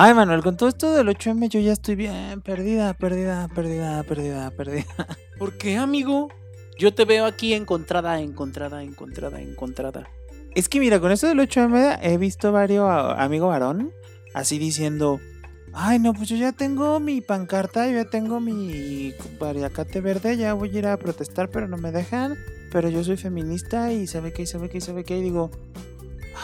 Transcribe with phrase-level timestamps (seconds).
[0.00, 4.52] Ay, Manuel, con todo esto del 8M yo ya estoy bien perdida, perdida, perdida, perdida,
[4.52, 4.86] perdida.
[5.40, 6.28] ¿Por qué, amigo?
[6.78, 10.08] Yo te veo aquí encontrada, encontrada, encontrada, encontrada.
[10.54, 13.90] Es que mira, con esto del 8M he visto varios amigos varón
[14.34, 15.18] así diciendo,
[15.72, 20.54] ay no, pues yo ya tengo mi pancarta, yo ya tengo mi variacate verde, ya
[20.54, 22.36] voy a ir a protestar, pero no me dejan,
[22.70, 25.50] pero yo soy feminista y sabe qué, sabe qué, sabe qué, y digo,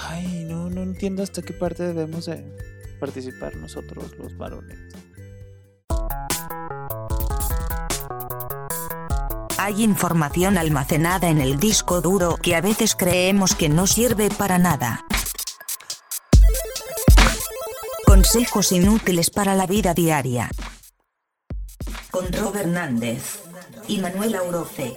[0.09, 4.79] ay no, no entiendo hasta qué parte debemos de participar nosotros los varones.
[9.57, 14.58] Hay información almacenada en el disco duro que a veces creemos que no sirve para
[14.58, 15.07] nada.
[18.04, 20.50] Consejos inútiles para la vida diaria.
[22.11, 23.40] Con Rob Hernández
[23.89, 24.95] y Manuel Auroce.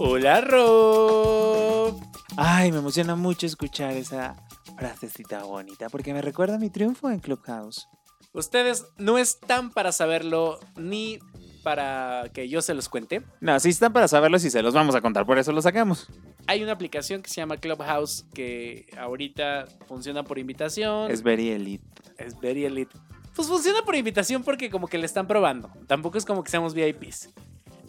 [0.00, 2.00] Hola, Rob.
[2.36, 4.36] Ay, me emociona mucho escuchar esa
[4.76, 7.88] frasecita bonita porque me recuerda a mi triunfo en Clubhouse.
[8.32, 11.18] Ustedes no están para saberlo ni
[11.64, 13.22] para que yo se los cuente.
[13.40, 16.06] No, sí están para saberlo si se los vamos a contar, por eso lo sacamos.
[16.46, 21.10] Hay una aplicación que se llama Clubhouse que ahorita funciona por invitación.
[21.10, 21.84] Es very elite.
[22.18, 22.96] Es very elite.
[23.34, 25.72] Pues funciona por invitación porque como que le están probando.
[25.88, 27.30] Tampoco es como que seamos VIPs.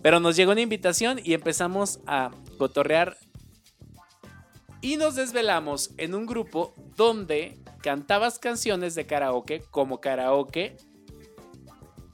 [0.01, 3.17] Pero nos llegó una invitación y empezamos a cotorrear.
[4.81, 10.77] Y nos desvelamos en un grupo donde cantabas canciones de karaoke como karaoke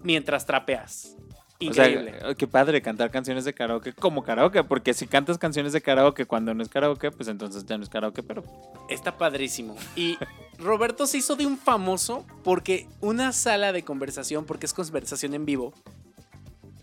[0.01, 1.15] mientras trapeas.
[1.59, 2.15] Increíble.
[2.17, 5.81] O sea, qué padre cantar canciones de karaoke como karaoke, porque si cantas canciones de
[5.81, 8.43] karaoke cuando no es karaoke, pues entonces ya no es karaoke, pero...
[8.89, 9.75] Está padrísimo.
[9.95, 10.17] Y
[10.57, 15.45] Roberto se hizo de un famoso porque una sala de conversación, porque es conversación en
[15.45, 15.73] vivo,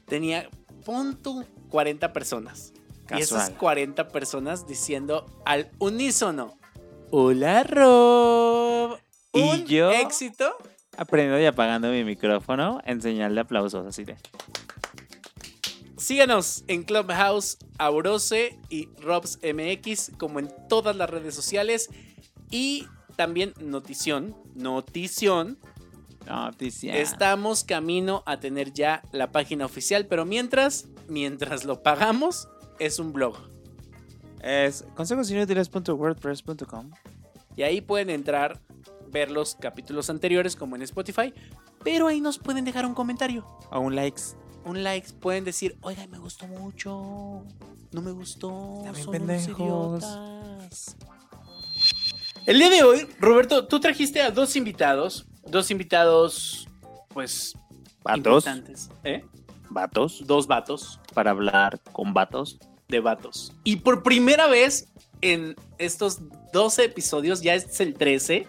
[0.06, 0.48] tenía
[0.84, 2.72] punto 40 personas.
[3.10, 6.56] Y esas 40 personas diciendo al unísono,
[7.10, 8.98] hola Rob.
[9.32, 9.90] Y yo...
[9.90, 10.56] éxito
[10.96, 14.16] aprendiendo y apagando mi micrófono en señal de aplausos, así de.
[15.96, 21.90] Síganos en Clubhouse, Aurose y Robs MX, como en todas las redes sociales.
[22.50, 24.36] Y también Notición.
[24.54, 25.58] Notición.
[26.26, 26.94] Notición.
[26.96, 33.12] Estamos camino a tener ya la página oficial, pero mientras, mientras lo pagamos, es un
[33.12, 33.36] blog.
[34.42, 36.90] Es consejosinútiles.wordpress.com.
[37.56, 38.60] Y ahí pueden entrar
[39.10, 41.32] ver los capítulos anteriores como en Spotify,
[41.84, 43.46] pero ahí nos pueden dejar un comentario.
[43.70, 44.22] O un likes.
[44.64, 47.44] Un like, pueden decir, oiga, me gustó mucho,
[47.90, 49.48] no me gustó, También son pendejos.
[49.58, 50.96] idiotas.
[52.46, 56.68] El día de hoy, Roberto, tú trajiste a dos invitados, dos invitados,
[57.08, 57.54] pues,
[58.02, 58.44] Vatos.
[59.04, 59.24] ¿eh?
[59.70, 60.26] Vatos.
[60.26, 62.58] Dos vatos Para hablar con vatos.
[62.88, 63.52] de vatos.
[63.64, 64.88] Y por primera vez
[65.20, 66.20] en estos
[66.52, 68.46] 12 episodios, ya es el 13,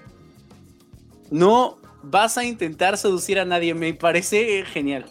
[1.31, 3.73] no vas a intentar seducir a nadie.
[3.73, 5.05] Me parece genial.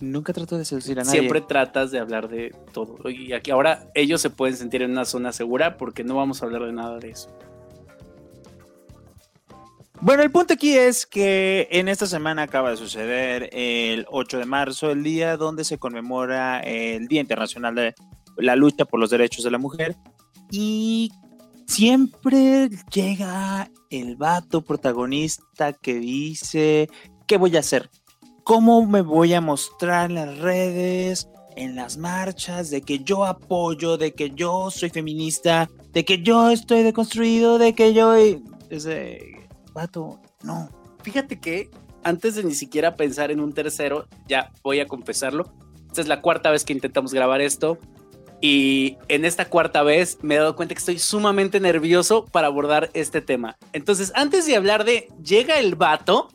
[0.00, 1.18] Nunca trato de seducir a nadie.
[1.18, 3.08] Siempre tratas de hablar de todo.
[3.10, 6.46] Y aquí ahora ellos se pueden sentir en una zona segura porque no vamos a
[6.46, 7.30] hablar de nada de eso.
[10.04, 14.44] Bueno, el punto aquí es que en esta semana acaba de suceder el 8 de
[14.44, 17.94] marzo, el día donde se conmemora el Día Internacional de
[18.36, 19.96] la Lucha por los Derechos de la Mujer.
[20.50, 21.10] Y
[21.66, 26.90] siempre llega el vato protagonista que dice,
[27.26, 27.88] ¿qué voy a hacer?
[28.42, 33.96] ¿Cómo me voy a mostrar en las redes, en las marchas, de que yo apoyo,
[33.96, 38.14] de que yo soy feminista, de que yo estoy deconstruido, de que yo...
[38.68, 39.43] Ese
[39.74, 40.70] vato, no.
[41.02, 41.70] Fíjate que
[42.02, 45.52] antes de ni siquiera pensar en un tercero, ya voy a confesarlo.
[45.88, 47.78] Esta es la cuarta vez que intentamos grabar esto.
[48.40, 52.90] Y en esta cuarta vez me he dado cuenta que estoy sumamente nervioso para abordar
[52.92, 53.56] este tema.
[53.72, 56.28] Entonces, antes de hablar de llega el vato,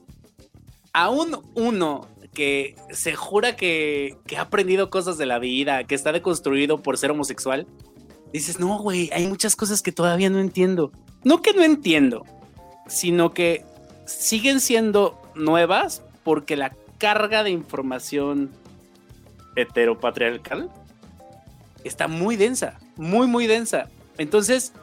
[0.92, 6.12] aún uno que se jura que, que ha aprendido cosas de la vida, que está
[6.12, 7.68] deconstruido por ser homosexual,
[8.34, 10.92] dices, no, güey, hay muchas cosas que todavía no entiendo.
[11.24, 12.26] No que no entiendo,
[12.90, 13.64] sino que
[14.06, 18.50] siguen siendo nuevas porque la carga de información
[19.56, 20.70] heteropatriarcal
[21.84, 23.88] está muy densa, muy, muy densa.
[24.18, 24.74] Entonces,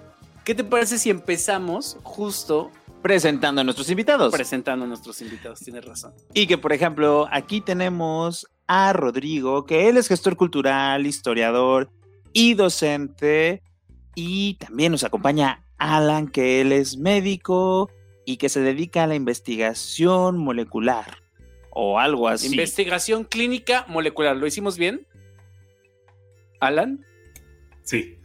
[0.44, 2.70] ¿qué te parece si empezamos justo
[3.02, 4.32] Presentando a nuestros invitados.
[4.32, 5.60] presentando a nuestros invitados?
[5.60, 6.12] Tienes razón.
[6.34, 11.88] Y que, por ejemplo, aquí tenemos a Rodrigo, que él es gestor cultural, historiador
[12.32, 13.62] y docente.
[14.16, 17.90] Y también nos acompaña Alan, que él es médico
[18.26, 21.22] y que se dedica a la investigación molecular.
[21.70, 22.48] o algo así.
[22.48, 24.36] Investigación clínica molecular.
[24.36, 25.06] ¿Lo hicimos bien?
[26.58, 27.04] ¿Alan?
[27.82, 28.18] Sí.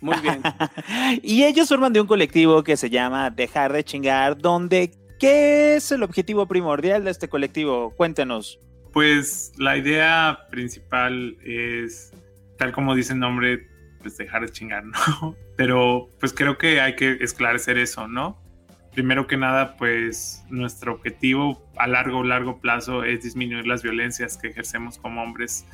[0.00, 0.42] Muy bien.
[1.22, 4.90] y ellos forman de un colectivo que se llama Dejar de Chingar, donde
[5.20, 7.94] ¿qué es el objetivo primordial de este colectivo?
[7.96, 8.58] Cuéntenos.
[8.92, 12.12] Pues la idea principal es,
[12.58, 13.68] tal como dice el nombre,
[14.00, 15.36] pues dejar de chingar, ¿no?
[15.56, 18.43] Pero pues creo que hay que esclarecer eso, ¿no?
[18.94, 24.48] Primero que nada, pues nuestro objetivo a largo, largo plazo es disminuir las violencias que
[24.48, 25.66] ejercemos como hombres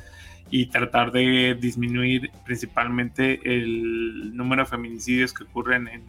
[0.49, 6.03] y tratar de disminuir principalmente el número de feminicidios que ocurren en,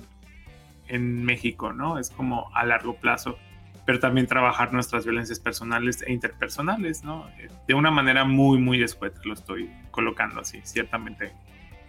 [0.88, 1.98] en México, ¿no?
[1.98, 3.38] Es como a largo plazo
[3.84, 7.26] pero también trabajar nuestras violencias personales e interpersonales, ¿no?
[7.66, 11.32] De una manera muy, muy escueta, lo estoy colocando así, ciertamente.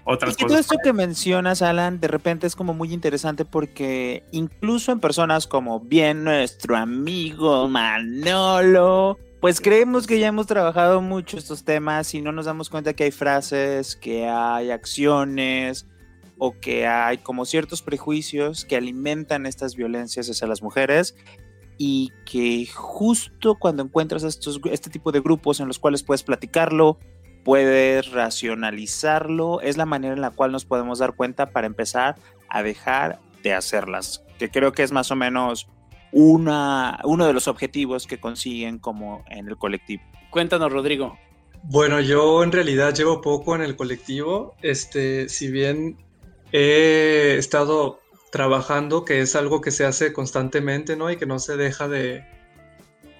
[0.06, 4.24] Otras y que todo esto que mencionas, Alan, de repente es como muy interesante porque
[4.32, 11.38] incluso en personas como bien nuestro amigo Manolo, pues creemos que ya hemos trabajado mucho
[11.38, 15.88] estos temas y no nos damos cuenta que hay frases, que hay acciones
[16.38, 21.16] o que hay como ciertos prejuicios que alimentan estas violencias hacia las mujeres
[21.78, 26.98] y que justo cuando encuentras estos, este tipo de grupos en los cuales puedes platicarlo,
[27.44, 32.16] puedes racionalizarlo, es la manera en la cual nos podemos dar cuenta para empezar
[32.50, 35.68] a dejar de hacerlas, que creo que es más o menos
[36.12, 40.04] una, uno de los objetivos que consiguen como en el colectivo.
[40.30, 41.18] Cuéntanos, Rodrigo.
[41.64, 45.98] Bueno, yo en realidad llevo poco en el colectivo, este, si bien
[46.52, 48.00] he estado
[48.32, 51.10] trabajando, que es algo que se hace constantemente, ¿no?
[51.12, 52.26] Y que no se deja de,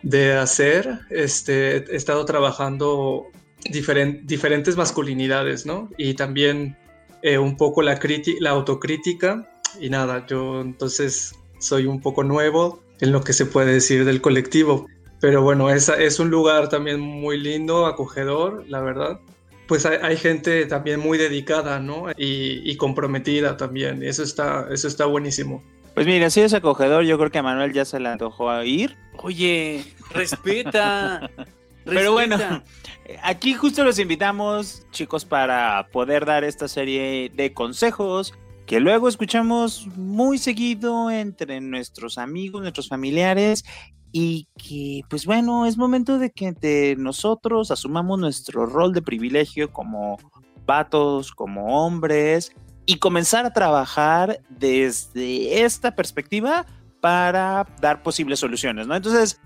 [0.02, 1.00] de hacer.
[1.10, 3.28] Este, he estado trabajando
[3.66, 5.90] diferentes masculinidades, ¿no?
[5.98, 6.78] Y también
[7.22, 8.00] eh, un poco la,
[8.40, 9.50] la autocrítica.
[9.80, 14.22] Y nada, yo entonces soy un poco nuevo en lo que se puede decir del
[14.22, 14.88] colectivo.
[15.20, 19.20] Pero bueno, es, es un lugar también muy lindo, acogedor, la verdad
[19.68, 22.08] pues hay, gente también muy dedicada, ¿no?
[22.18, 24.04] Y, comprometida también.
[24.04, 25.64] Eso está, eso está buenísimo.
[25.94, 28.66] Pues mira, si es acogedor, yo creo que a Manuel ya se le antojó a
[28.66, 28.98] ir.
[29.18, 29.84] Oye,
[30.14, 31.30] respeta.
[31.86, 32.38] Pero bueno,
[33.24, 38.34] aquí justo los invitamos, chicos, para poder dar esta serie de consejos
[38.66, 43.66] que luego escuchamos muy seguido entre nuestros amigos, nuestros familiares
[44.12, 50.18] y que pues bueno, es momento de que nosotros asumamos nuestro rol de privilegio como
[50.66, 52.54] vatos, como hombres
[52.86, 56.66] y comenzar a trabajar desde esta perspectiva
[57.02, 58.96] para dar posibles soluciones, ¿no?
[58.96, 59.42] Entonces,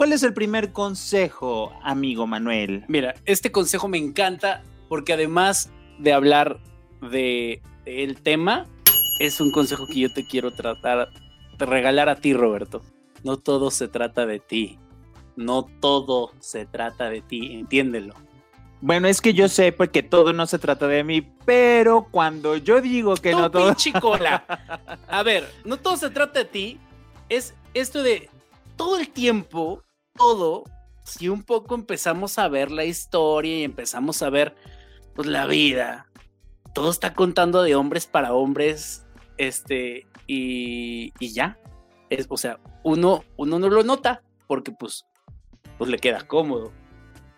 [0.00, 2.86] ¿cuál es el primer consejo, amigo Manuel?
[2.88, 6.58] Mira, este consejo me encanta porque además de hablar
[7.02, 8.64] de, el tema,
[9.18, 11.10] es un consejo que yo te quiero tratar
[11.58, 12.80] de regalar a ti, Roberto
[13.24, 14.78] no todo se trata de ti.
[15.36, 18.14] No todo se trata de ti, entiéndelo.
[18.80, 22.80] Bueno, es que yo sé porque todo no se trata de mí, pero cuando yo
[22.80, 23.74] digo que no todo.
[23.74, 24.46] Chicola.
[25.08, 26.80] A ver, no todo se trata de ti.
[27.28, 28.30] Es esto de
[28.76, 29.82] todo el tiempo,
[30.14, 30.64] todo,
[31.04, 34.54] si un poco empezamos a ver la historia y empezamos a ver
[35.14, 36.06] pues la vida,
[36.74, 39.04] todo está contando de hombres para hombres,
[39.38, 41.58] este, y, y ya
[42.28, 45.06] o sea, uno, uno no lo nota porque pues,
[45.78, 46.72] pues le queda cómodo.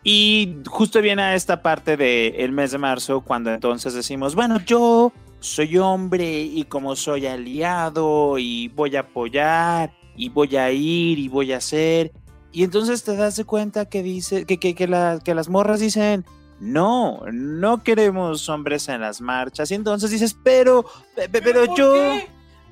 [0.05, 5.13] Y justo viene a esta parte del mes de marzo cuando entonces decimos, bueno, yo
[5.39, 11.29] soy hombre y como soy aliado y voy a apoyar y voy a ir y
[11.29, 12.13] voy a hacer.
[12.53, 14.87] Y entonces te das cuenta que dice que, que, que,
[15.25, 16.25] que las morras dicen,
[16.63, 19.71] no, no queremos hombres en las marchas.
[19.71, 20.85] Y entonces dices, pero,
[21.33, 22.21] pero, yo,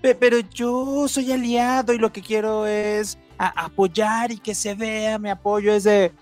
[0.01, 5.29] pero yo soy aliado y lo que quiero es apoyar y que se vea mi
[5.29, 5.73] apoyo.
[5.73, 6.13] Es de,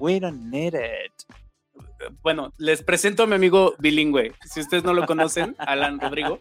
[0.00, 1.12] we don't need it.
[2.20, 4.32] Bueno, les presento a mi amigo bilingüe.
[4.44, 6.40] Si ustedes no lo conocen, Alan Rodrigo,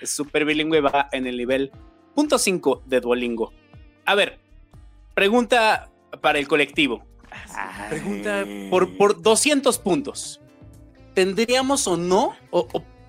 [0.00, 1.70] es súper bilingüe, va en el nivel
[2.14, 3.52] punto 5 de Duolingo.
[4.06, 4.40] A ver,
[5.18, 5.90] pregunta
[6.22, 7.04] para el colectivo.
[7.90, 10.40] Pregunta por, por 200 puntos.
[11.12, 12.36] ¿Tendríamos o no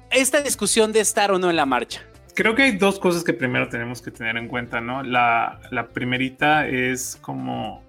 [0.10, 2.02] esta discusión de estar o no en la marcha?
[2.34, 5.04] creo que hay dos cosas que primero tenemos que tener en cuenta, ¿no?
[5.04, 5.60] La,
[5.94, 7.84] primerita es como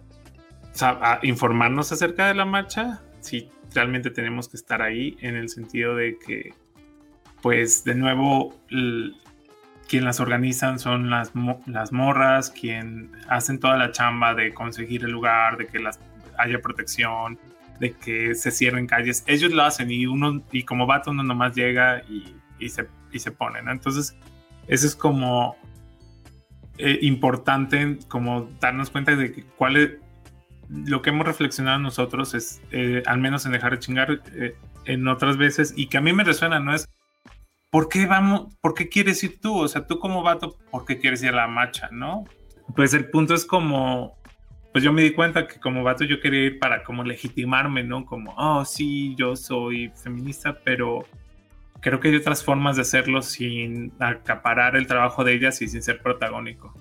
[1.23, 6.19] informarnos acerca de la marcha, si realmente tenemos que estar ahí, en el sentido de
[6.19, 6.53] que,
[7.43, 8.57] pues, de nuevo,
[9.91, 11.33] quien las organizan son las,
[11.67, 15.99] las morras, quien hacen toda la chamba de conseguir el lugar, de que las,
[16.39, 17.41] haya protección,
[17.81, 19.25] de que se cierren calles.
[19.27, 23.19] Ellos lo hacen y uno, y como vato uno nomás llega y, y se, y
[23.19, 23.59] se pone.
[23.69, 24.15] Entonces,
[24.69, 25.57] eso es como
[26.79, 29.91] eh, importante, como darnos cuenta de cuál es
[30.69, 34.55] lo que hemos reflexionado nosotros es, eh, al menos en dejar de chingar, eh,
[34.85, 36.73] en otras veces, y que a mí me resuena, ¿no?
[36.77, 36.89] Es,
[37.71, 39.59] ¿por qué vamos, por qué quieres ir tú?
[39.59, 42.25] O sea, tú como vato, ¿por qué quieres ir a la marcha, no?
[42.77, 44.19] Pues el punto es como,
[44.73, 48.05] pues yo me di cuenta que como vato yo quería ir para como legitimarme, ¿no?
[48.05, 51.05] Como, oh, sí, yo soy feminista, pero
[51.81, 55.83] creo que hay otras formas de hacerlo sin acaparar el trabajo de ellas y sin
[55.83, 56.75] ser protagónico.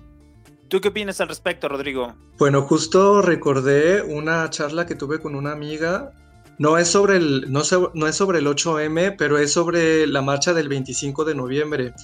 [0.68, 2.14] ¿Tú qué opinas al respecto, Rodrigo?
[2.38, 6.12] Bueno, justo recordé una charla que tuve con una amiga.
[6.60, 7.62] No es sobre el, no,
[7.94, 11.94] no es sobre el 8M, pero es sobre la marcha del 25 de noviembre.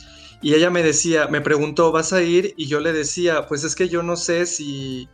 [0.40, 2.54] Y ella me decía, me preguntó, ¿vas a ir?
[2.56, 5.10] Y yo le decía, pues es que yo no sé si,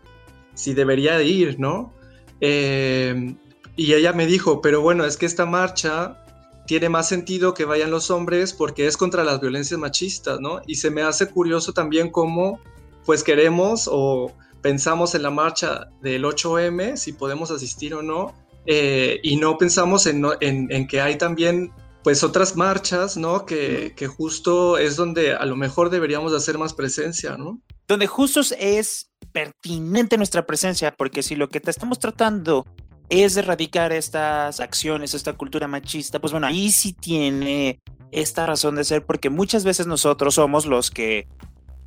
[0.55, 1.93] si debería ir, ¿no?
[2.41, 3.35] Eh,
[3.75, 6.25] y ella me dijo, pero bueno, es que esta marcha
[6.69, 10.61] tiene más sentido que vayan los hombres porque es contra las violencias machistas, ¿no?
[10.69, 12.61] Y se me hace curioso también cómo
[13.05, 14.31] pues queremos o
[14.61, 20.07] pensamos en la marcha del 8M, si podemos asistir o no, eh, y no pensamos
[20.07, 21.73] en, en, que hay también
[22.05, 23.47] pues otras marchas, ¿no?
[23.47, 27.61] Que, que, justo es donde a lo mejor deberíamos hacer más presencia, ¿no?
[27.87, 32.67] Donde justo es pertinente nuestra presencia, porque si lo que te estamos tratando
[33.09, 38.85] es erradicar estas acciones, esta cultura machista, pues bueno, ahí sí tiene esta razón de
[38.85, 41.27] ser, porque muchas veces nosotros somos los que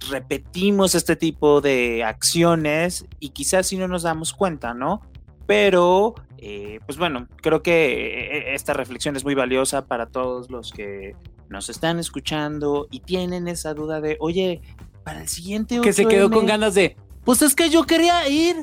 [0.09, 5.01] repetimos este tipo de acciones y quizás si no nos damos cuenta, ¿no?
[5.45, 10.71] Pero, eh, pues bueno, creo que eh, esta reflexión es muy valiosa para todos los
[10.71, 11.15] que
[11.49, 14.61] nos están escuchando y tienen esa duda de, oye,
[15.03, 15.79] para el siguiente...
[15.81, 18.55] Que se quedó con ganas de, pues es que yo quería ir.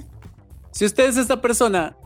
[0.70, 1.96] Si usted es esta persona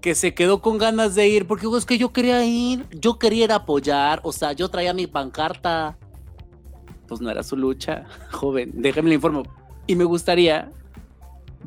[0.00, 3.44] que se quedó con ganas de ir, porque es que yo quería ir, yo quería
[3.44, 5.96] ir a apoyar, o sea, yo traía mi pancarta,
[7.06, 9.44] pues no era su lucha, joven, déjame le informo.
[9.86, 10.70] Y me gustaría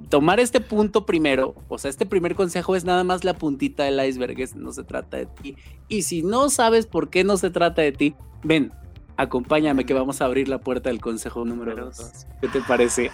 [0.05, 4.03] tomar este punto primero, o sea, este primer consejo es nada más la puntita del
[4.05, 5.55] iceberg, no se trata de ti.
[5.87, 8.71] Y si no sabes por qué no se trata de ti, ven,
[9.17, 12.27] acompáñame que vamos a abrir la puerta del consejo número dos.
[12.41, 13.11] ¿Qué te parece?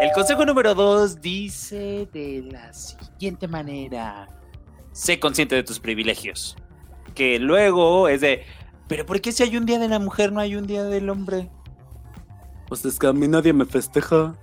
[0.00, 4.28] El consejo número dos dice de la siguiente manera,
[4.92, 6.56] sé consciente de tus privilegios,
[7.14, 8.42] que luego es de,
[8.88, 11.10] pero ¿por qué si hay un día de la mujer no hay un día del
[11.10, 11.50] hombre?
[12.68, 14.34] Pues es que a mí nadie me festeja.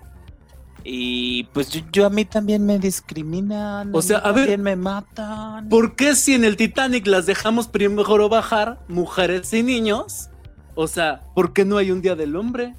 [0.84, 3.96] Y pues yo, a mí también me discriminan.
[3.96, 4.58] O sea, a ver.
[4.60, 5.70] me matan.
[5.70, 10.30] ¿Por qué si en el Titanic las dejamos primero bajar, mujeres y niños?
[10.76, 12.76] O sea, ¿por qué no hay un día del hombre?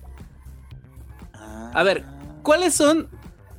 [1.33, 2.05] A ver,
[2.43, 3.09] ¿cuáles son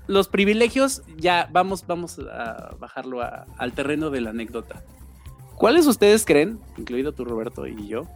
[0.08, 1.02] los privilegios?
[1.18, 4.84] Ya vamos, vamos a bajarlo al terreno de la anécdota.
[5.56, 8.08] ¿Cuáles ustedes creen, incluido tú Roberto y yo,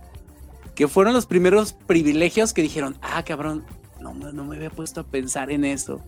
[0.75, 3.65] que fueron los primeros privilegios que dijeron, ah, cabrón,
[3.99, 6.01] no, no me había puesto a pensar en eso?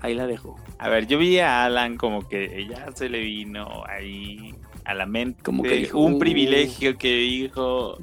[0.00, 0.56] Ahí la dejo.
[0.78, 4.54] A ver, yo vi a Alan como que ya se le vino ahí
[4.84, 5.42] a la mente.
[5.42, 6.18] Como que dijo, un uh".
[6.18, 7.98] privilegio que dijo.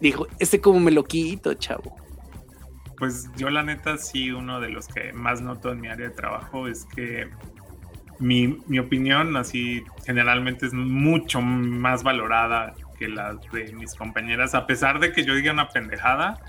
[0.00, 1.96] Dijo, este como me lo quito, chavo.
[2.96, 6.14] Pues yo la neta sí, uno de los que más noto en mi área de
[6.14, 7.28] trabajo es que
[8.18, 14.66] mi, mi, opinión así generalmente es mucho más valorada que la de mis compañeras, a
[14.66, 16.40] pesar de que yo diga una pendejada,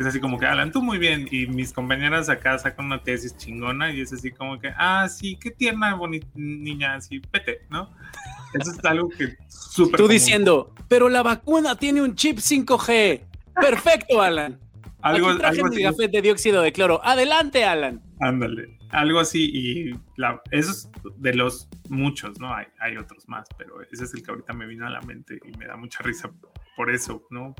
[0.00, 3.36] es así como que hablan tú muy bien y mis compañeras acá sacan una tesis
[3.36, 7.90] chingona y es así como que, ah, sí, qué tierna, bonita niña, así, pete, ¿no?
[8.58, 10.00] Eso es algo que súper...
[10.00, 13.20] Tú diciendo, pero la vacuna tiene un chip 5G.
[13.54, 14.58] Perfecto, Alan.
[15.02, 17.00] Algo, Aquí traje algo mi café de dióxido de cloro.
[17.04, 18.02] Adelante, Alan.
[18.20, 22.54] Ándale algo así y la, eso es de los muchos, ¿no?
[22.54, 25.38] Hay, hay otros más, pero ese es el que ahorita me vino a la mente
[25.44, 26.30] y me da mucha risa
[26.76, 27.54] por eso, ¿no?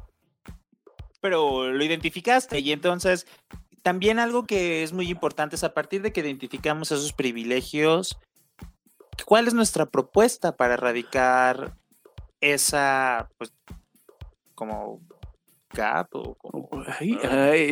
[1.20, 3.26] Pero lo identificaste y entonces
[3.82, 8.18] también algo que es muy importante es a partir de que identificamos esos privilegios,
[9.24, 11.74] ¿cuál es nuestra propuesta para erradicar
[12.40, 13.52] esa, pues,
[14.54, 15.00] como
[15.68, 16.36] Cap o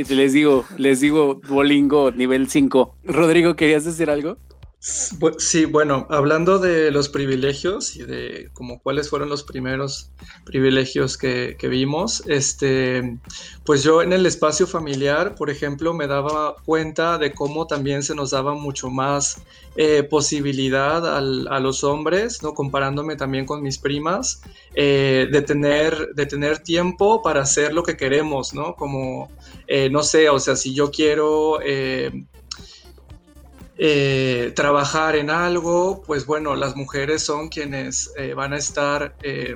[0.08, 2.96] les digo, les digo, Bolingo nivel 5.
[3.04, 4.38] Rodrigo, ¿querías decir algo?
[4.80, 10.12] Sí, bueno, hablando de los privilegios y de como cuáles fueron los primeros
[10.44, 13.18] privilegios que, vimos, este,
[13.64, 18.14] pues yo en el espacio familiar, por ejemplo, me daba cuenta de cómo también se
[18.14, 19.42] nos daba mucho más
[19.74, 22.54] eh, posibilidad a los hombres, ¿no?
[22.54, 24.42] comparándome también con mis primas,
[24.74, 28.76] eh, de, tener, de tener tiempo para hacer lo que queremos, ¿no?
[28.76, 29.28] Como,
[29.66, 31.58] eh, no sé, o sea, si yo quiero
[33.80, 39.54] eh, trabajar en algo, pues bueno, las mujeres son quienes eh, van a estar, eh,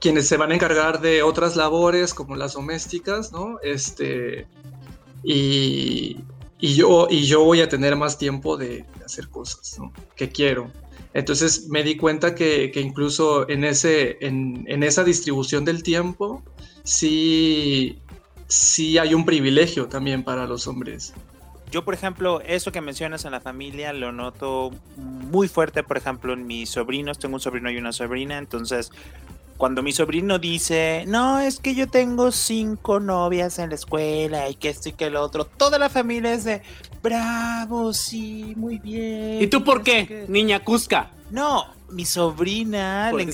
[0.00, 3.58] quienes se van a encargar de otras labores como las domésticas, ¿no?
[3.60, 4.46] Este,
[5.24, 6.18] y,
[6.60, 9.78] y yo, y yo voy a tener más tiempo de, hacer cosas
[10.14, 10.70] que quiero.
[11.12, 16.44] Entonces me di cuenta que, incluso en, ese, en, en, esa distribución del tiempo,
[16.84, 17.98] sí,
[18.46, 21.14] sí hay un privilegio también para los hombres.
[21.70, 26.32] Yo, por ejemplo, eso que mencionas en la familia lo noto muy fuerte, por ejemplo,
[26.32, 27.18] en mis sobrinos.
[27.18, 28.92] Tengo un sobrino y una sobrina, entonces
[29.56, 34.54] cuando mi sobrino dice, no, es que yo tengo cinco novias en la escuela y
[34.54, 36.62] que esto y que lo otro, toda la familia es de,
[37.02, 39.42] bravo, sí, muy bien.
[39.42, 41.10] ¿Y tú por qué, niña Cusca?
[41.30, 43.26] No, mi sobrina, le,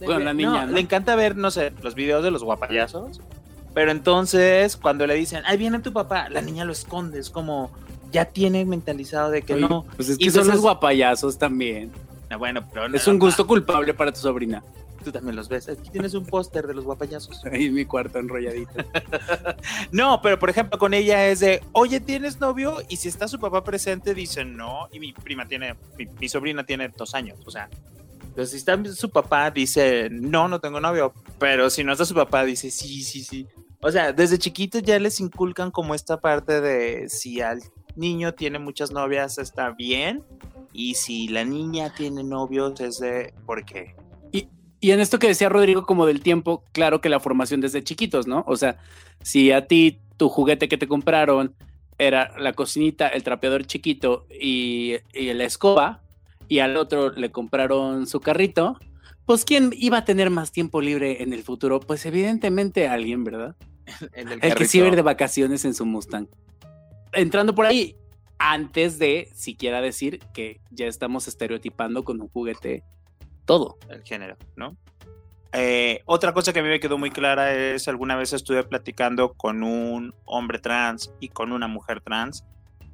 [0.00, 3.20] la niña, le encanta ver, no sé, los videos de los guapayazos.
[3.78, 7.70] Pero entonces, cuando le dicen, ahí viene tu papá, la niña lo esconde, es como,
[8.10, 9.86] ya tiene mentalizado de que no.
[9.94, 11.92] Pues es que son los guapayazos también.
[12.28, 14.64] Ah, bueno, pero es un gusto culpable para tu sobrina.
[15.04, 15.68] Tú también los ves.
[15.68, 17.44] Aquí tienes un póster de los guapayazos.
[17.44, 18.72] Ahí mi cuarto enrolladito.
[19.92, 22.78] no, pero por ejemplo, con ella es de, oye, ¿tienes novio?
[22.88, 24.88] Y si está su papá presente, dice no.
[24.90, 25.76] Y mi prima tiene,
[26.20, 27.38] mi, sobrina tiene dos años.
[27.46, 27.68] O sea,
[28.24, 31.14] entonces si está su papá, dice no, no tengo novio.
[31.38, 33.46] Pero si no está su papá, dice sí, sí, sí.
[33.80, 37.62] O sea, desde chiquitos ya les inculcan como esta parte de si al
[37.94, 40.24] niño tiene muchas novias está bien
[40.72, 43.94] y si la niña tiene novios es de por qué.
[44.32, 44.48] Y,
[44.80, 48.26] y en esto que decía Rodrigo como del tiempo, claro que la formación desde chiquitos,
[48.26, 48.44] ¿no?
[48.46, 48.78] O sea,
[49.22, 51.54] si a ti tu juguete que te compraron
[51.98, 56.02] era la cocinita, el trapeador chiquito y, y la escoba,
[56.48, 58.78] y al otro le compraron su carrito,
[59.28, 61.80] pues ¿quién iba a tener más tiempo libre en el futuro?
[61.80, 63.54] Pues evidentemente alguien, ¿verdad?
[64.14, 66.28] el, que sí va de vacaciones en su Mustang.
[67.12, 67.94] Entrando por ahí,
[68.38, 72.84] antes de siquiera decir que ya estamos estereotipando con un juguete
[73.44, 73.76] todo.
[73.90, 74.78] El género, ¿no?
[75.52, 79.34] Eh, otra cosa que a mí me quedó muy clara es alguna vez estuve platicando
[79.34, 82.46] con un hombre trans y con una mujer trans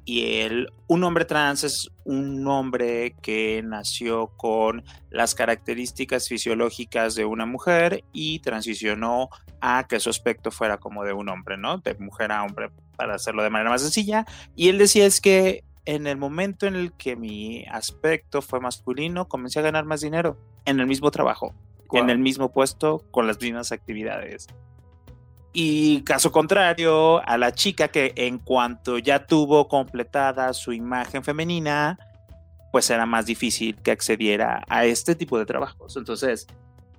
[0.05, 7.25] y el, un hombre trans es un hombre que nació con las características fisiológicas de
[7.25, 9.29] una mujer y transicionó
[9.61, 11.79] a que su aspecto fuera como de un hombre, ¿no?
[11.79, 14.27] De mujer a hombre, para hacerlo de manera más sencilla.
[14.55, 19.27] Y él decía es que en el momento en el que mi aspecto fue masculino,
[19.27, 21.55] comencé a ganar más dinero en el mismo trabajo,
[21.93, 24.47] en el mismo puesto, con las mismas actividades.
[25.57, 31.97] Y caso contrario, a la chica que en cuanto ya tuvo completada su imagen femenina,
[32.73, 35.95] pues era más difícil que accediera a este tipo de trabajos.
[35.95, 36.45] Entonces,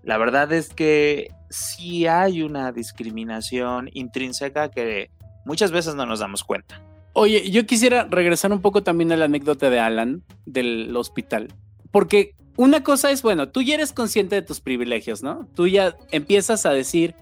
[0.03, 5.11] la verdad es que sí hay una discriminación intrínseca que
[5.45, 6.81] muchas veces no nos damos cuenta.
[7.13, 11.49] Oye, yo quisiera regresar un poco también a la anécdota de Alan del hospital,
[11.91, 15.47] porque una cosa es, bueno, tú ya eres consciente de tus privilegios, ¿no?
[15.55, 17.15] Tú ya empiezas a decir,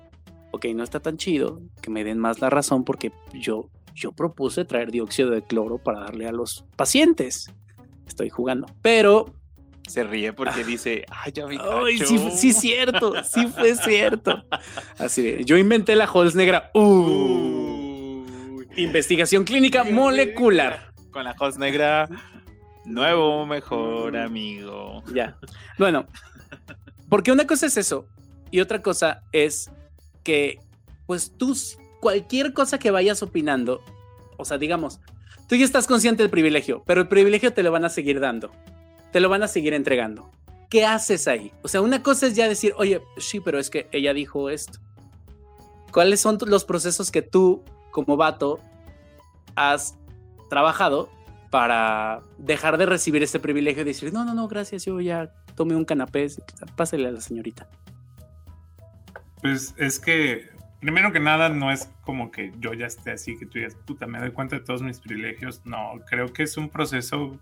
[0.55, 4.65] ok, no está tan chido, que me den más la razón porque yo, yo propuse
[4.65, 7.51] traer dióxido de cloro para darle a los pacientes.
[8.07, 9.35] Estoy jugando, pero...
[9.87, 10.67] Se ríe porque ah.
[10.67, 11.45] dice, ay, ya.
[11.47, 14.43] Ay, sí, sí, cierto, sí fue cierto.
[14.99, 16.71] Así de, yo inventé la Halls negra.
[16.73, 18.25] Uh,
[18.77, 20.95] investigación clínica molecular.
[21.11, 22.09] Con la Halls negra,
[22.87, 25.03] nuevo mejor amigo.
[25.13, 25.37] Ya.
[25.79, 26.07] Bueno,
[27.11, 28.07] porque una cosa es eso
[28.51, 29.71] y otra cosa es
[30.25, 30.59] que
[31.07, 31.57] pues tú
[32.01, 33.81] cualquier cosa que vayas opinando,
[34.37, 35.01] o sea, digamos,
[35.49, 38.51] tú ya estás consciente del privilegio, pero el privilegio te lo van a seguir dando,
[39.13, 40.31] te lo van a seguir entregando.
[40.71, 41.53] ¿Qué haces ahí?
[41.63, 44.81] O sea, una cosa es ya decir, oye, sí, pero es que ella dijo esto.
[45.93, 48.59] ¿Cuáles son los procesos que tú, como vato,
[49.55, 49.97] has
[50.51, 51.09] trabajado
[51.51, 55.77] para dejar de recibir este privilegio y decir, no, no, no, gracias, yo ya tomé
[55.77, 56.27] un canapé,
[56.75, 57.69] pásale a la señorita?
[59.45, 60.49] Pues es que,
[60.81, 64.07] primero que nada, no es como que yo ya esté así, que tú ya, puta,
[64.07, 65.61] me doy cuenta de todos mis privilegios.
[65.67, 67.39] No, creo que es un proceso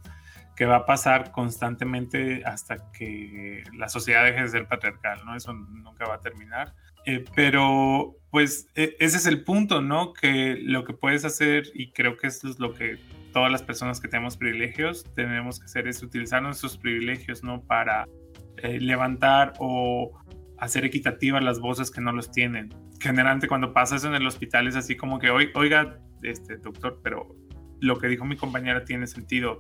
[0.57, 5.37] que va a pasar constantemente hasta que la sociedad deje de ser patriarcal, ¿no?
[5.37, 6.75] Eso nunca va a terminar.
[7.07, 10.12] Eh, pero, pues, e, ese es el punto, ¿no?
[10.12, 12.99] Que lo que puedes hacer, y creo que eso es lo que
[13.33, 17.62] todas las personas que tenemos privilegios tenemos que hacer, es utilizar nuestros privilegios, ¿no?
[17.62, 18.09] Para
[18.57, 20.22] eh, levantar o
[20.62, 22.72] hacer equitativas las voces que no los tienen.
[23.01, 27.35] Generalmente cuando pasa eso en el hospital es así como que, oiga, este doctor, pero
[27.81, 29.59] lo que dijo mi compañera tiene sentido.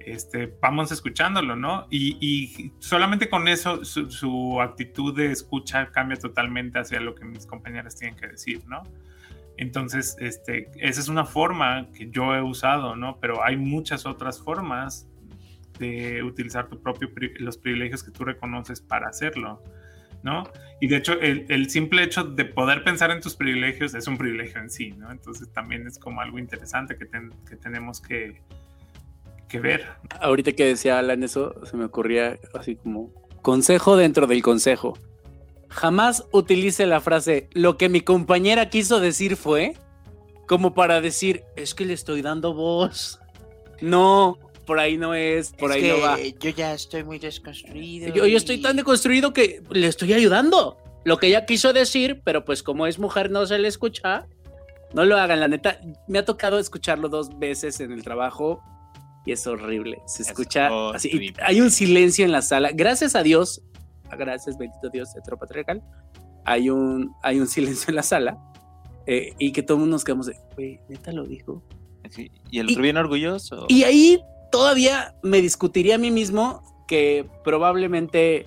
[0.00, 1.86] Este, vamos escuchándolo, ¿no?
[1.90, 7.94] Y, solamente con eso su, actitud de escucha cambia totalmente hacia lo que mis compañeras
[7.94, 8.82] tienen que decir, ¿no?
[9.56, 13.20] Entonces, este, esa es una forma que yo he usado, ¿no?
[13.20, 15.08] Pero hay muchas otras formas
[15.78, 19.62] de utilizar tu propio, los privilegios que tú reconoces para hacerlo.
[20.22, 20.44] ¿No?
[20.80, 24.60] Y de hecho, el, simple hecho de poder pensar en tus privilegios es un privilegio
[24.60, 25.10] en sí, ¿no?
[25.10, 27.08] Entonces también es como algo interesante que,
[27.48, 28.42] que tenemos que,
[29.48, 29.86] que ver.
[30.20, 34.98] Ahorita que decía Alan eso, se me ocurría así como consejo dentro del consejo.
[35.68, 39.74] Jamás utilice la frase lo que mi compañera quiso decir fue
[40.46, 43.20] como para decir es que le estoy dando voz.
[43.80, 46.18] No, por ahí no es, por es ahí que no va.
[46.20, 48.12] Yo ya estoy muy desconstruido.
[48.14, 50.78] Yo, yo estoy tan deconstruido que le estoy ayudando.
[51.04, 54.26] Lo que ella quiso decir, pero pues como es mujer no se le escucha.
[54.94, 55.80] No lo hagan, la neta.
[56.06, 58.62] Me ha tocado escucharlo dos veces en el trabajo
[59.24, 59.98] y es horrible.
[60.06, 61.08] Se Es escucha así.
[61.08, 61.42] y horrible.
[61.44, 62.70] hay un silencio en la sala.
[62.72, 63.62] Gracias a Dios,
[64.16, 65.82] gracias, bendito Dios, heteropatriarcal.
[66.44, 68.38] Hay un, hay un silencio en la sala
[69.06, 71.62] eh, y que todos nos quedamos de, güey, neta lo dijo.
[72.10, 73.64] Sí, Y el otro bien orgulloso.
[73.68, 74.20] Y ahí
[74.52, 78.46] todavía me discutiría a mí mismo que probablemente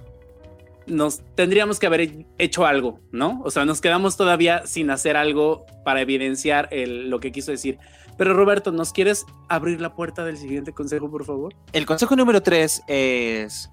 [0.88, 3.42] nos tendríamos que haber hecho algo, ¿no?
[3.44, 7.80] O sea, nos quedamos todavía sin hacer algo para evidenciar el- lo que quiso decir.
[8.18, 11.54] Pero Roberto, ¿nos quieres abrir la puerta del siguiente consejo, por favor?
[11.74, 13.70] El consejo número tres es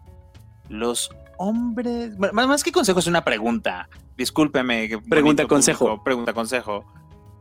[0.69, 2.17] los hombres.
[2.17, 3.89] bueno, más, que consejo es una pregunta.
[4.17, 4.89] Discúlpeme.
[5.09, 5.85] Pregunta, consejo.
[5.87, 6.85] público, Pregunta consejo.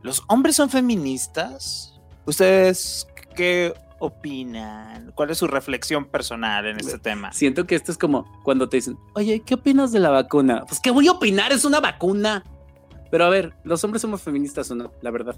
[0.02, 1.98] ¿Los hombres son feministas?
[2.26, 5.12] ¿Ustedes qué opinan?
[5.14, 7.32] ¿Cuál es su reflexión personal en este tema?
[7.32, 10.64] Siento que esto es como cuando te dicen, oye, ¿qué opinas de la vacuna?
[10.66, 11.52] Pues, ¿qué voy a opinar?
[11.52, 12.44] Es una vacuna.
[13.10, 14.92] Pero a ver, ¿los hombres somos feministas o no?
[15.02, 15.36] La verdad.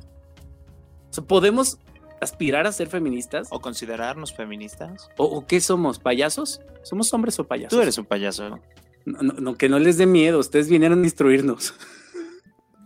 [1.10, 1.78] O sea, ¿Podemos
[2.22, 3.48] aspirar a ser feministas?
[3.50, 5.10] ¿O considerarnos feministas?
[5.18, 5.98] ¿O, o qué somos?
[5.98, 6.62] ¿Payasos?
[6.82, 7.76] ¿Somos hombres o payasos?
[7.76, 8.60] Tú eres un payaso.
[9.04, 11.74] No, no, no, que no les dé miedo, ustedes vinieron a instruirnos.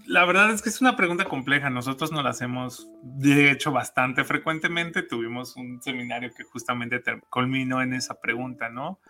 [0.09, 1.69] La verdad es que es una pregunta compleja.
[1.69, 5.03] Nosotros nos la hacemos, de hecho, bastante frecuentemente.
[5.03, 9.01] Tuvimos un seminario que justamente culminó en esa pregunta, ¿no?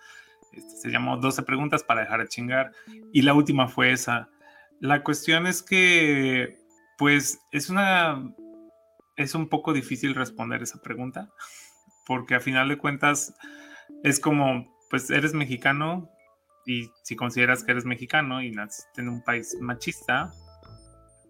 [0.53, 2.73] Este, se llamó 12 preguntas para dejar de chingar.
[3.13, 4.29] Y la última fue esa.
[4.81, 6.59] La cuestión es que,
[6.99, 8.35] pues, es una.
[9.15, 11.31] Es un poco difícil responder esa pregunta.
[12.07, 13.37] Porque a final de cuentas,
[14.03, 16.11] es como, pues, eres mexicano.
[16.67, 20.33] Y si consideras que eres mexicano y naciste en un país machista,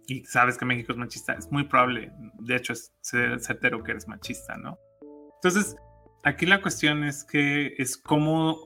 [0.09, 3.91] y sabes que México es machista, es muy probable, de hecho es cer- certero que
[3.93, 4.79] eres machista, ¿no?
[5.37, 5.77] Entonces,
[6.25, 8.57] aquí la cuestión es que es cómo,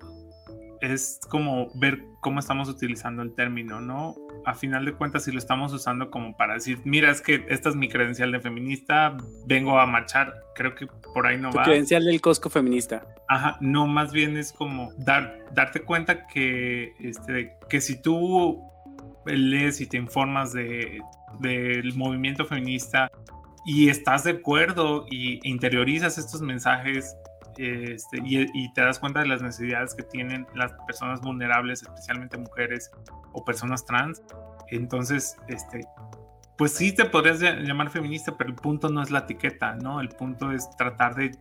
[0.81, 4.14] es como ver cómo estamos utilizando el término, ¿no?
[4.46, 7.68] A final de cuentas, si lo estamos usando como para decir, mira, es que esta
[7.68, 11.64] es mi credencial de feminista, vengo a marchar, creo que por ahí no Tu va.
[11.64, 13.05] credencial del Costco feminista.
[13.28, 18.61] Ajá, no, más bien es como dar, darte cuenta que, este, que si tú
[19.26, 21.00] lees y te informas de,
[21.40, 23.10] del movimiento feminista
[23.64, 27.16] y estás de acuerdo y interiorizas estos mensajes
[27.58, 32.90] este, y, te das cuenta de las necesidades que tienen las personas vulnerables, especialmente mujeres
[33.32, 34.22] o personas trans,
[34.70, 35.84] entonces, este,
[36.56, 40.00] pues sí te podrías ll- llamar feminista, pero el punto no es la etiqueta, ¿no?
[40.00, 41.32] El punto es tratar de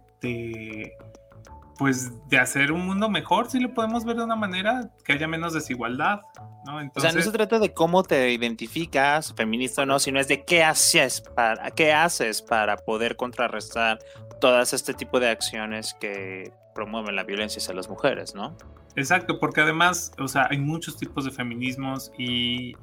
[1.81, 5.27] pues de hacer un mundo mejor, si lo podemos ver de una manera que haya
[5.27, 6.19] menos desigualdad,
[6.63, 6.77] ¿no?
[6.93, 10.45] O sea, no se trata de cómo te identificas, feminista o no, sino es de
[10.45, 13.97] qué haces para, qué haces para poder contrarrestar
[14.39, 18.55] todas este tipo de acciones que promueven la violencia hacia las mujeres, ¿no?
[18.95, 22.75] exacto, porque además, o sea, hay muchos tipos de feminismos y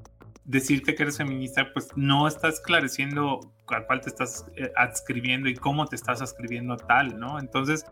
[0.45, 5.55] decirte que eres feminista, pues no está esclareciendo a cuál te estás eh, adscribiendo y
[5.55, 7.39] cómo te estás adscribiendo a tal, ¿no?
[7.39, 7.87] Entonces,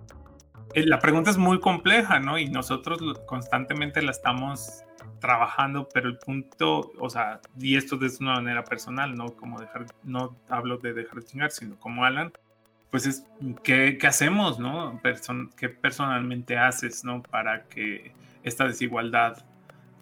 [0.74, 2.38] la pregunta es muy compleja, ¿no?
[2.38, 4.82] Y nosotros constantemente la estamos
[5.20, 9.86] trabajando, pero el punto, o sea, y esto de una manera personal, no como dejar,
[10.02, 12.32] no hablo de dejar de chingar, sino como Alan,
[12.90, 13.26] pues es
[13.62, 15.00] qué, qué hacemos, ¿no?
[15.02, 17.22] Person- ¿Qué personalmente haces, ¿no?
[17.22, 19.44] Para que esta desigualdad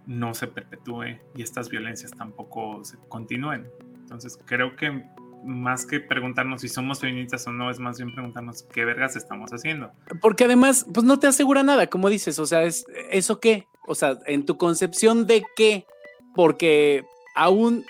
[0.07, 3.68] no se perpetúe y estas violencias tampoco se continúen.
[4.00, 5.05] Entonces creo que
[5.45, 9.51] más que preguntarnos si somos feministas o no, es más bien preguntarnos qué vergas estamos
[9.51, 9.93] haciendo.
[10.21, 13.95] Porque además, pues no te asegura nada, como dices, o sea, es eso qué, o
[13.95, 15.87] sea, en tu concepción de qué,
[16.35, 17.05] porque
[17.35, 17.85] aún,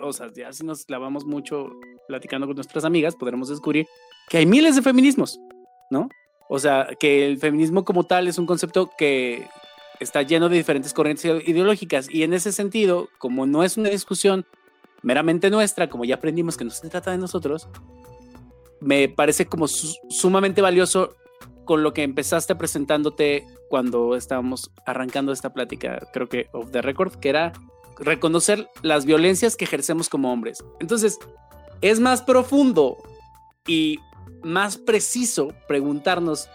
[0.00, 1.70] o sea, ya si nos clavamos mucho
[2.06, 3.86] platicando con nuestras amigas, podremos descubrir
[4.28, 5.38] que hay miles de feminismos,
[5.90, 6.08] ¿no?
[6.48, 9.46] O sea, que el feminismo como tal es un concepto que
[10.00, 14.46] está lleno de diferentes corrientes ideológicas y en ese sentido, como no es una discusión
[15.02, 17.68] meramente nuestra, como ya aprendimos que no se trata de nosotros,
[18.80, 21.16] me parece como su- sumamente valioso
[21.64, 27.14] con lo que empezaste presentándote cuando estábamos arrancando esta plática, creo que off the record,
[27.16, 27.52] que era
[27.98, 30.64] reconocer las violencias que ejercemos como hombres.
[30.80, 31.18] Entonces,
[31.80, 32.96] es más profundo
[33.66, 33.98] y
[34.42, 36.48] más preciso preguntarnos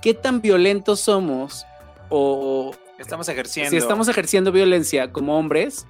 [0.00, 1.66] qué tan violentos somos
[2.08, 3.70] o Estamos ejerciendo.
[3.70, 5.86] Si estamos ejerciendo violencia como hombres,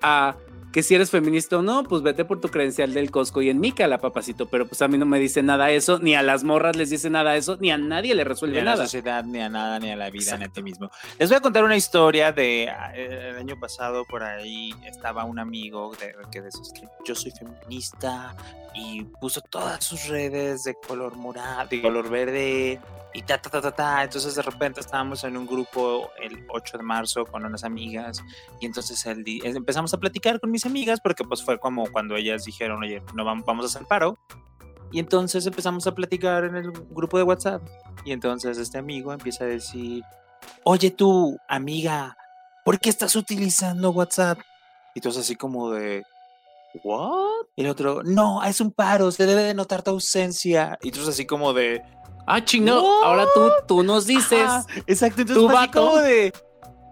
[0.00, 0.36] a
[0.74, 3.62] que si eres feminista o no, pues vete por tu credencial del Costco y en
[3.88, 4.46] la papacito.
[4.46, 7.10] Pero pues a mí no me dice nada eso, ni a las morras les dice
[7.10, 8.76] nada eso, ni a nadie le resuelve ni a nada.
[8.78, 10.90] la sociedad, ni a nada, ni a la vida, ni a ti mismo.
[11.16, 15.38] Les voy a contar una historia de eh, el año pasado por ahí estaba un
[15.38, 18.34] amigo de, que decía que yo soy feminista
[18.74, 22.80] y puso todas sus redes de color morado, de color verde
[23.14, 24.02] y ta, ta, ta, ta, ta.
[24.02, 28.22] Entonces de repente estábamos en un grupo el 8 de marzo con unas amigas
[28.60, 32.44] y entonces el empezamos a platicar con mis amigas porque pues fue como cuando ellas
[32.44, 34.18] dijeron, oye, no vamos, a hacer paro.
[34.92, 37.62] Y entonces empezamos a platicar en el grupo de WhatsApp
[38.04, 40.04] y entonces este amigo empieza a decir,
[40.62, 42.16] oye tú, amiga,
[42.64, 44.38] ¿por qué estás utilizando WhatsApp?
[44.94, 46.04] Y entonces así como de,
[46.84, 47.46] ¿what?
[47.56, 50.78] Y el otro, no, es un paro, se debe de notar tu ausencia.
[50.80, 51.82] Y entonces así como de,
[52.26, 54.48] Ah, chino, ahora tú, tú nos dices.
[54.86, 56.32] exacto, entonces fue así como de.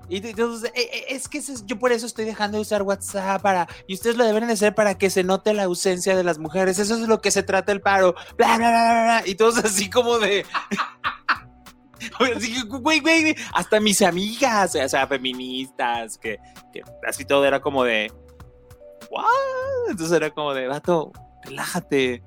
[0.09, 3.69] Y entonces, eh, eh, es que yo por eso estoy dejando de usar WhatsApp para.
[3.87, 6.79] Y ustedes lo deben de hacer para que se note la ausencia de las mujeres.
[6.79, 8.15] Eso es lo que se trata el paro.
[8.37, 9.23] Bla, bla, bla, bla.
[9.27, 10.45] Y todos así como de.
[12.37, 16.41] Así, güey, güey, hasta mis amigas, o sea, feministas, que,
[16.73, 18.11] que así todo era como de.
[19.09, 19.91] ¿What?
[19.91, 21.12] Entonces era como de, vato,
[21.45, 22.25] relájate.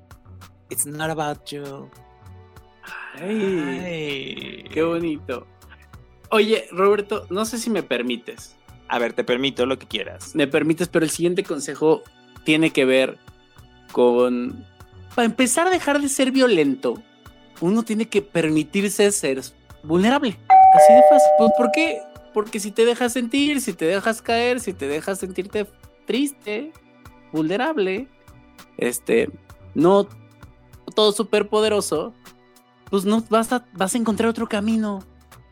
[0.70, 1.90] It's not about you.
[3.20, 5.46] Ay, qué bonito.
[6.30, 8.56] Oye, Roberto, no sé si me permites.
[8.88, 10.34] A ver, te permito lo que quieras.
[10.34, 12.02] Me permites, pero el siguiente consejo
[12.44, 13.18] tiene que ver
[13.92, 14.64] con...
[15.14, 17.02] Para empezar a dejar de ser violento,
[17.60, 19.40] uno tiene que permitirse ser
[19.82, 20.38] vulnerable.
[20.74, 21.30] Así de fácil.
[21.38, 22.02] Pues, ¿Por qué?
[22.34, 25.66] Porque si te dejas sentir, si te dejas caer, si te dejas sentirte
[26.06, 26.72] triste,
[27.32, 28.08] vulnerable,
[28.76, 29.30] este,
[29.74, 30.06] no
[30.94, 32.14] todo súper poderoso,
[32.90, 35.02] pues no vas a, vas a encontrar otro camino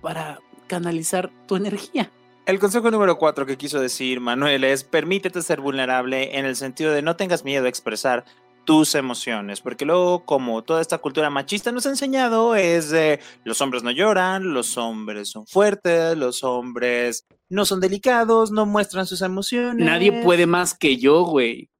[0.00, 2.10] para canalizar tu energía.
[2.46, 6.92] El consejo número cuatro que quiso decir Manuel es permítete ser vulnerable en el sentido
[6.92, 8.24] de no tengas miedo a expresar
[8.64, 13.60] tus emociones, porque luego como toda esta cultura machista nos ha enseñado es de los
[13.60, 19.22] hombres no lloran, los hombres son fuertes, los hombres no son delicados, no muestran sus
[19.22, 19.84] emociones.
[19.84, 21.70] Nadie puede más que yo, güey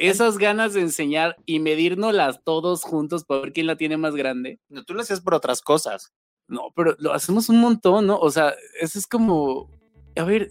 [0.00, 4.58] esas ganas de enseñar y medirnoslas todos juntos para ver quién la tiene más grande.
[4.68, 6.12] No, tú lo haces por otras cosas.
[6.50, 8.18] No, pero lo hacemos un montón, ¿no?
[8.18, 9.70] O sea, eso es como,
[10.16, 10.50] a ver,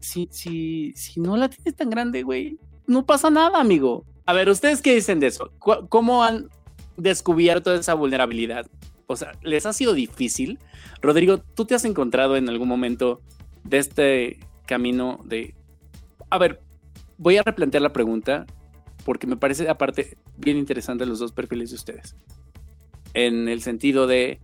[0.00, 4.04] si, si, si no la tienes tan grande, güey, no pasa nada, amigo.
[4.26, 5.52] A ver, ¿ustedes qué dicen de eso?
[5.88, 6.48] ¿Cómo han
[6.96, 8.66] descubierto esa vulnerabilidad?
[9.06, 10.58] O sea, ¿les ha sido difícil?
[11.00, 13.20] Rodrigo, ¿tú te has encontrado en algún momento
[13.62, 15.54] de este camino de...
[16.28, 16.60] A ver,
[17.18, 18.46] voy a replantear la pregunta
[19.04, 22.16] porque me parece aparte bien interesante los dos perfiles de ustedes.
[23.14, 24.40] En el sentido de,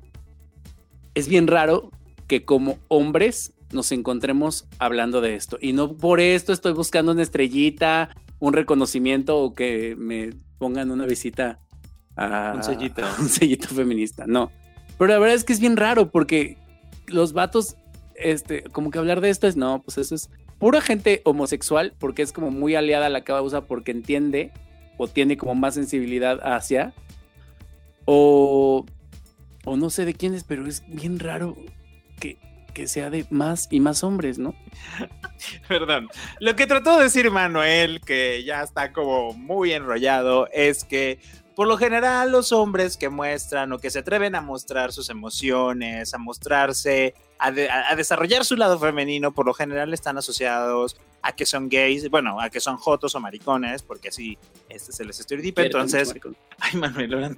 [1.14, 1.90] es bien raro
[2.27, 5.59] que como hombres nos encontremos hablando de esto.
[5.61, 11.07] Y no por esto estoy buscando una estrellita, un reconocimiento o que me pongan una
[11.07, 11.61] visita
[12.16, 13.03] a un sellito.
[13.18, 14.27] un sellito feminista.
[14.27, 14.51] No.
[14.98, 16.59] Pero la verdad es que es bien raro porque
[17.07, 17.77] los vatos,
[18.14, 22.22] este, como que hablar de esto es, no, pues eso es pura gente homosexual, porque
[22.22, 24.53] es como muy aliada a la causa, porque entiende
[24.96, 26.94] o tiene como más sensibilidad hacia,
[28.05, 28.87] o,
[29.64, 31.57] o no sé de quién es, pero es bien raro
[32.20, 32.38] que,
[32.75, 34.55] que sea de más y más hombres, ¿no?
[35.68, 36.09] Perdón.
[36.40, 41.20] Lo que trató de decir Manuel, que ya está como muy enrollado, es que
[41.55, 46.14] por lo general los hombres que muestran o que se atreven a mostrar sus emociones,
[46.14, 47.51] a mostrarse, a,
[47.94, 52.50] desarrollar su lado femenino, por lo general están asociados a que son gays, bueno, a
[52.50, 54.37] que son jotos o maricones, porque así
[54.68, 55.61] este es el estereotipo.
[55.61, 56.12] Entonces,
[56.58, 57.37] ay Manuel,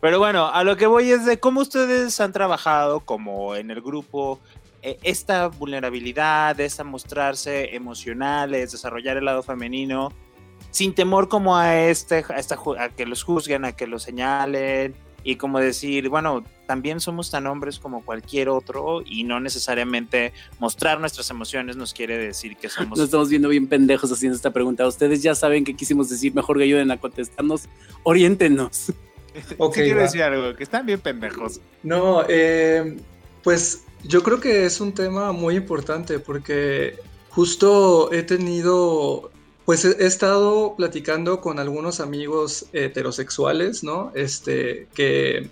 [0.00, 3.82] pero bueno, a lo que voy es de cómo ustedes han trabajado como en el
[3.82, 4.40] grupo
[4.82, 10.12] eh, esta vulnerabilidad, esta mostrarse emocionales, desarrollar el lado femenino
[10.70, 14.96] sin temor como a este, a, esta, a que los juzguen, a que los señalen
[15.24, 21.00] y como decir, bueno, también somos tan hombres como cualquier otro y no necesariamente mostrar
[21.00, 22.98] nuestras emociones nos quiere decir que somos...
[22.98, 24.86] Nos estamos viendo bien pendejos haciendo esta pregunta.
[24.86, 27.68] Ustedes ya saben que quisimos decir, mejor que ayuden a contestarnos,
[28.04, 28.92] oriéntenos.
[29.58, 31.60] Ok, quiero decir algo, que están bien pendejos.
[31.82, 32.96] No, eh,
[33.42, 39.32] pues yo creo que es un tema muy importante porque justo he tenido
[39.64, 44.12] pues he, estado platicando con algunos amigos heterosexuales, ¿no?
[44.14, 45.48] Este, que,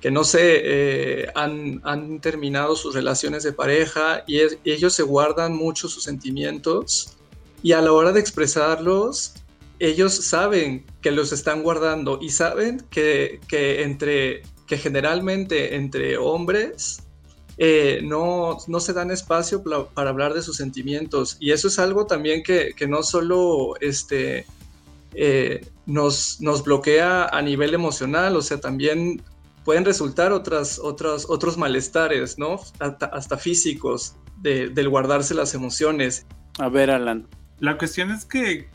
[0.00, 5.54] que no sé, eh, han, han, terminado sus relaciones de pareja y, ellos se guardan
[5.54, 7.16] mucho sus sentimientos
[7.62, 9.34] y a la hora de expresarlos,
[9.78, 17.03] ellos saben que los están guardando y saben que, que entre, que generalmente entre hombres,
[17.56, 19.62] eh, no, no, se dan espacio
[19.94, 21.36] para hablar de sus sentimientos.
[21.40, 24.46] Y eso es algo también que, que no solo este,
[25.14, 29.22] eh, nos, nos, bloquea a nivel emocional, o sea, también
[29.64, 32.60] pueden resultar otras, otras, otros malestares, ¿no?
[32.80, 36.26] Hasta, hasta físicos, de, del guardarse las emociones.
[36.58, 37.28] A ver, Alan.
[37.60, 38.68] La cuestión es que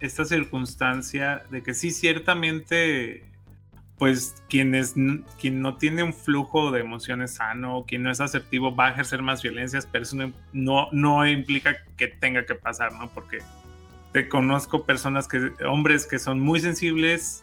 [0.00, 3.24] esta circunstancia de que sí, ciertamente
[3.98, 8.88] pues quien, quien no tiene un flujo de emociones sano, quien no es asertivo, va
[8.88, 10.16] a ejercer más violencias, pero eso
[10.52, 13.08] no, no implica que tenga que pasar, ¿no?
[13.08, 13.38] Porque
[14.12, 17.42] te conozco personas que, hombres que son muy sensibles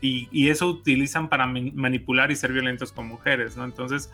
[0.00, 3.64] y, y, eso utilizan para manipular y ser violentos con mujeres, ¿no?
[3.64, 4.10] Entonces,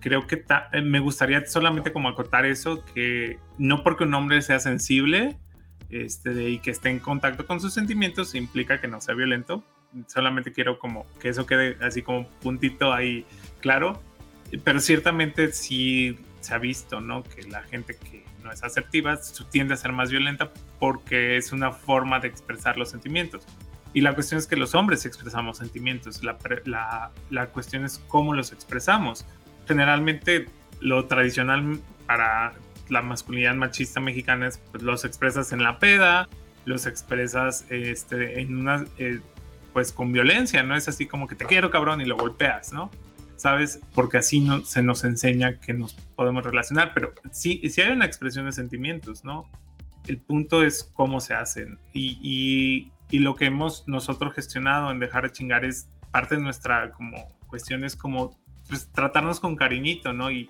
[0.00, 0.44] creo que
[0.82, 5.38] me gustaría solamente como acotar eso, que no porque un hombre sea sensible
[5.88, 9.64] este, y que esté en contacto con sus sentimientos implica que no sea violento,
[10.06, 13.26] solamente quiero como que eso quede así como puntito ahí
[13.60, 14.02] claro,
[14.64, 17.22] pero ciertamente sí se ha visto, ¿no?
[17.22, 19.18] Que la gente que no es asertiva
[19.50, 23.46] tiende a ser más violenta porque es una forma de expresar los sentimientos.
[23.94, 28.34] Y la cuestión es que los hombres expresamos sentimientos, la, la, la cuestión es cómo
[28.34, 29.26] los expresamos.
[29.68, 30.46] Generalmente
[30.80, 32.54] lo tradicional para
[32.88, 36.28] la masculinidad machista mexicana es pues, los expresas en la peda,
[36.64, 39.20] los expresas este, en una, eh,
[39.72, 42.90] pues con violencia, no es así como que te quiero cabrón y lo golpeas, ¿no?
[43.36, 43.80] ¿Sabes?
[43.94, 48.06] Porque así no, se nos enseña que nos podemos relacionar, pero sí, sí hay una
[48.06, 49.50] expresión de sentimientos, ¿no?
[50.06, 55.24] El punto es cómo se hacen y, y, lo que hemos nosotros gestionado en dejar
[55.24, 60.30] de chingar es parte de nuestra como cuestiones como pues, tratarnos con cariñito, ¿no?
[60.30, 60.48] Y,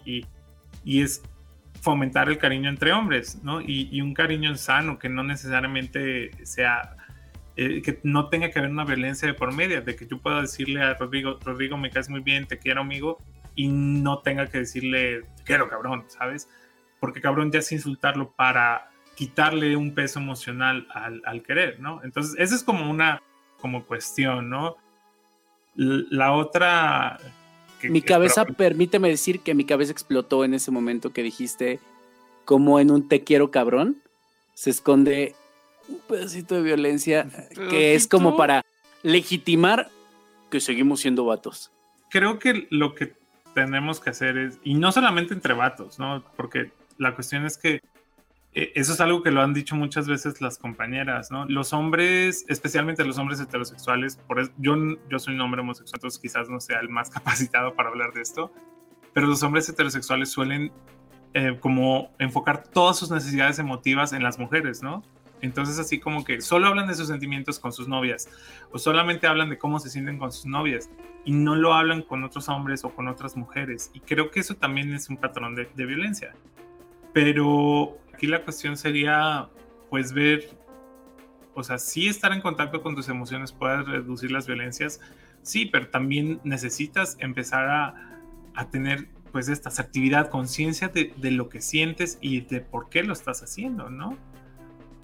[0.84, 1.22] y, es
[1.80, 3.60] fomentar el cariño entre hombres, ¿no?
[3.60, 6.96] Y, un cariño sano que no necesariamente sea
[7.56, 10.40] eh, que no tenga que haber una violencia de por medio, de que yo pueda
[10.40, 13.18] decirle a Rodrigo, Rodrigo, me caes muy bien, te quiero amigo,
[13.54, 16.48] y no tenga que decirle, te quiero cabrón, ¿sabes?
[17.00, 22.02] Porque cabrón ya es insultarlo para quitarle un peso emocional al, al querer, ¿no?
[22.02, 23.22] Entonces, esa es como una
[23.60, 24.76] como cuestión, ¿no?
[25.74, 27.18] La otra...
[27.80, 31.80] Que, mi cabeza, permíteme decir que mi cabeza explotó en ese momento que dijiste,
[32.44, 34.02] como en un te quiero cabrón,
[34.54, 35.34] se esconde
[35.92, 37.28] un pedacito de violencia
[37.70, 38.64] que es como para
[39.02, 39.88] legitimar
[40.50, 41.72] que seguimos siendo vatos.
[42.10, 43.14] Creo que lo que
[43.54, 46.24] tenemos que hacer es, y no solamente entre vatos, ¿no?
[46.36, 47.80] Porque la cuestión es que
[48.54, 51.46] eh, eso es algo que lo han dicho muchas veces las compañeras, ¿no?
[51.46, 54.76] Los hombres, especialmente los hombres heterosexuales, por eso, yo,
[55.08, 58.20] yo soy un hombre homosexual, entonces quizás no sea el más capacitado para hablar de
[58.20, 58.52] esto,
[59.14, 60.70] pero los hombres heterosexuales suelen
[61.34, 65.02] eh, como enfocar todas sus necesidades emotivas en las mujeres, ¿no?
[65.42, 68.28] Entonces así como que solo hablan de sus sentimientos con sus novias
[68.70, 70.88] o solamente hablan de cómo se sienten con sus novias
[71.24, 73.90] y no lo hablan con otros hombres o con otras mujeres.
[73.92, 76.32] Y creo que eso también es un patrón de, violencia.
[77.12, 79.48] Pero aquí la cuestión sería
[79.90, 80.56] pues ver,
[81.54, 85.00] o sea, sí estar en contacto con tus emociones puede reducir las violencias,
[85.42, 91.60] sí, pero también necesitas empezar a, tener pues esta actividad, conciencia de, de, lo que
[91.60, 94.16] sientes y de por qué lo estás haciendo, ¿no?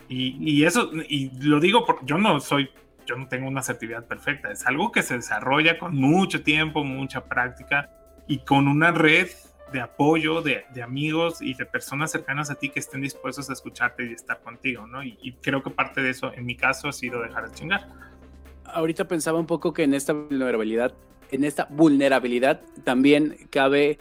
[0.08, 2.70] Y, eso, y lo digo porque yo no soy,
[3.06, 7.24] yo no tengo una asertividad perfecta, es algo que se desarrolla con mucho tiempo, mucha
[7.24, 7.90] práctica
[8.26, 9.28] y con una red
[9.72, 14.06] de apoyo de, amigos y de personas cercanas a ti que estén dispuestos a escucharte
[14.06, 15.02] y estar contigo, ¿no?
[15.02, 17.86] Y, creo que parte de eso, en mi caso, ha sido dejar de chingar.
[18.64, 20.94] Ahorita pensaba un poco que en esta vulnerabilidad,
[21.30, 23.98] en esta vulnerabilidad también cabe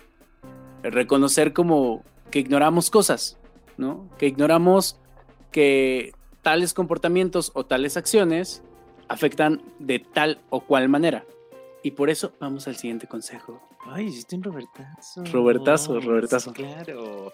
[0.83, 3.37] reconocer como que ignoramos cosas,
[3.77, 4.09] ¿no?
[4.17, 5.01] Que ignoramos
[5.51, 8.61] que tales comportamientos o tales acciones
[9.07, 11.25] afectan de tal o cual manera.
[11.83, 13.61] Y por eso vamos al siguiente consejo.
[13.85, 15.23] Ay, hiciste un Robertazo.
[15.31, 16.53] Robertazo, Robertazo.
[16.53, 17.33] claro.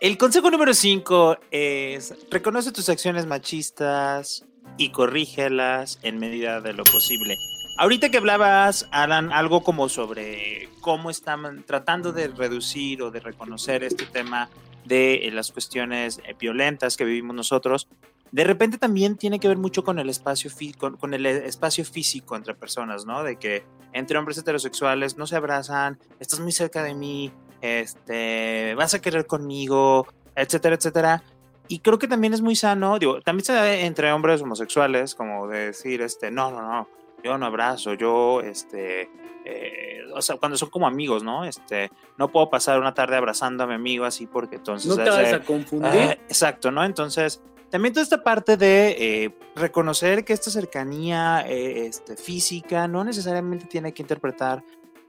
[0.00, 4.44] El consejo número 5 es reconoce tus acciones machistas
[4.76, 7.36] y corrígelas en medida de lo posible.
[7.78, 13.82] Ahorita que hablabas, Alan, algo como sobre cómo están tratando de reducir o de reconocer
[13.84, 14.50] este tema
[14.84, 17.88] de eh, las cuestiones eh, violentas que vivimos nosotros,
[18.32, 22.54] de repente también tiene que ver mucho con el espacio, con, el espacio físico entre
[22.54, 23.22] personas, ¿no?
[23.22, 27.30] De que entre hombres heterosexuales no se abrazan, estás muy cerca de mí,
[27.60, 31.22] este, vas a querer conmigo, etcétera, etcétera.
[31.68, 35.46] Y creo que también es muy sano, digo, también se da entre hombres homosexuales, como
[35.46, 36.88] de decir, este, no, no, no,
[37.22, 39.10] yo no abrazo, yo, este,
[39.44, 41.44] eh, o sea, cuando son como amigos, ¿no?
[41.44, 44.88] Este, no puedo pasar una tarde abrazando a mi amigo así porque entonces...
[44.88, 46.18] No te vas a confundir.
[46.28, 46.84] Exacto, ¿no?
[46.84, 47.42] Entonces,
[47.72, 53.64] también toda esta parte de eh, reconocer que esta cercanía eh, este, física no necesariamente
[53.64, 54.62] tiene que interpretar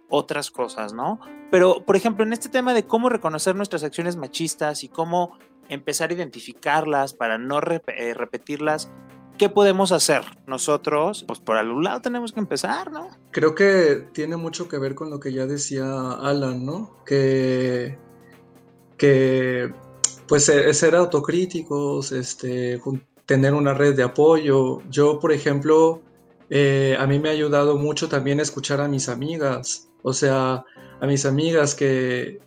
[0.07, 1.19] otras cosas, ¿no?
[1.51, 5.37] Pero, por ejemplo, en este tema de cómo reconocer nuestras acciones machistas y cómo
[5.69, 8.89] empezar a identificarlas para no eh, repetirlas,
[9.37, 11.23] ¿qué podemos hacer nosotros?
[11.27, 13.09] Pues por algún lado tenemos que empezar, ¿no?
[13.31, 16.97] Creo que tiene mucho que ver con lo que ya decía Alan, ¿no?
[17.05, 17.97] Que,
[18.97, 19.73] que
[20.27, 22.81] pues ser autocríticos, este,
[23.25, 24.81] tener una red de apoyo.
[24.89, 26.01] Yo, por ejemplo,
[26.49, 30.65] eh, a mí me ha ayudado mucho también escuchar a mis amigas, o sea,
[31.01, 32.39] a mis amigas que,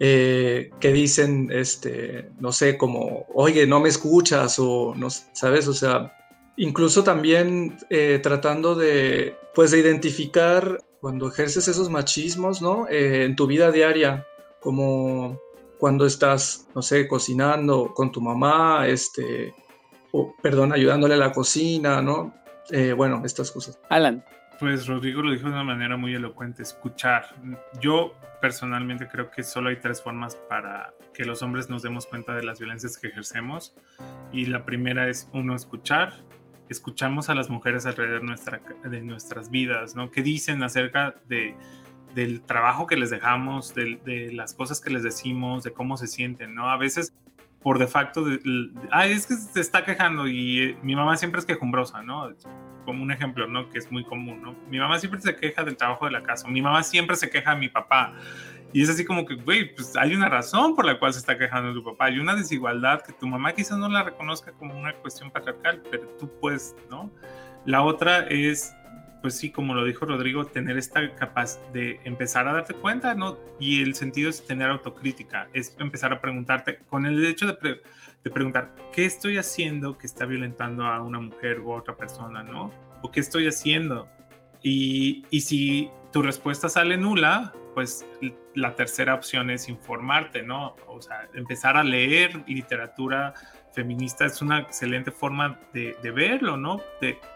[0.00, 5.68] eh, que dicen, este, no sé, como, oye, no me escuchas o, no, ¿sabes?
[5.68, 6.16] O sea,
[6.56, 12.86] incluso también eh, tratando de, pues, de identificar cuando ejerces esos machismos, ¿no?
[12.88, 14.24] en tu vida diaria,
[14.60, 15.40] como
[15.82, 19.52] cuando estás, no sé, cocinando con tu mamá, este,
[20.12, 22.32] o, perdón, ayudándole a la cocina, ¿no?
[22.70, 23.80] Eh, bueno, estas cosas.
[23.88, 24.24] Alan.
[24.62, 27.34] Pues Rodrigo lo dijo de una manera muy elocuente, escuchar.
[27.80, 32.32] Yo personalmente creo que solo hay tres formas para que los hombres nos demos cuenta
[32.36, 33.74] de las violencias que ejercemos.
[34.30, 36.12] Y la primera es, uno, escuchar.
[36.68, 40.12] Escuchamos a las mujeres alrededor nuestra, de nuestras vidas, ¿no?
[40.12, 41.56] ¿Qué dicen acerca de,
[42.14, 46.54] del trabajo que les dejamos, de, las cosas que les decimos, de cómo se sienten,
[46.54, 46.70] ¿no?
[46.70, 47.12] A veces
[47.64, 48.36] por de facto, de,
[49.06, 52.30] es que se está quejando y eh, mi mamá siempre es quejumbrosa, ¿no?
[52.84, 53.70] Como un ejemplo, ¿no?
[53.70, 54.54] Que es muy común, ¿no?
[54.68, 57.54] Mi mamá siempre se queja del trabajo de la casa, mi mamá siempre se queja
[57.54, 58.14] de mi papá.
[58.72, 61.36] Y es así como que, güey, pues hay una razón por la cual se está
[61.36, 62.06] quejando tu papá.
[62.06, 66.08] Hay una desigualdad que tu mamá quizás no la reconozca como una cuestión patriarcal, pero
[66.18, 67.10] tú puedes, ¿no?
[67.66, 68.74] La otra es
[69.22, 73.38] pues sí, como lo dijo Rodrigo, tener esta capaz de empezar a darte cuenta, ¿no?
[73.58, 77.80] Y el sentido es tener autocrítica, es empezar a preguntarte, con el hecho de,
[78.24, 82.70] de preguntar, ¿qué estoy haciendo que está violentando a una mujer u otra persona, ¿no?
[83.02, 84.08] ¿O qué estoy haciendo?
[84.62, 88.06] Y, y si tu respuesta sale nula, pues
[88.54, 90.76] la tercera opción es informarte, ¿no?
[90.86, 93.34] O sea, empezar a leer literatura
[93.72, 96.80] feminista es una excelente forma de, verlo, ¿no?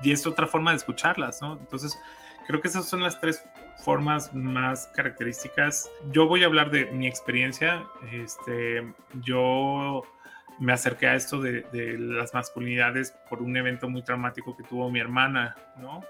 [0.02, 1.54] y es otra forma de escucharlas, ¿no?
[1.54, 1.98] Entonces,
[2.46, 3.42] creo que esas son las tres
[3.82, 5.90] formas más características.
[6.12, 7.86] Yo voy a hablar de mi experiencia.
[8.12, 10.02] Este, yo
[10.58, 11.64] me acerqué a esto de,
[11.98, 16.02] las masculinidades por un evento muy traumático que tuvo mi hermana, ¿no?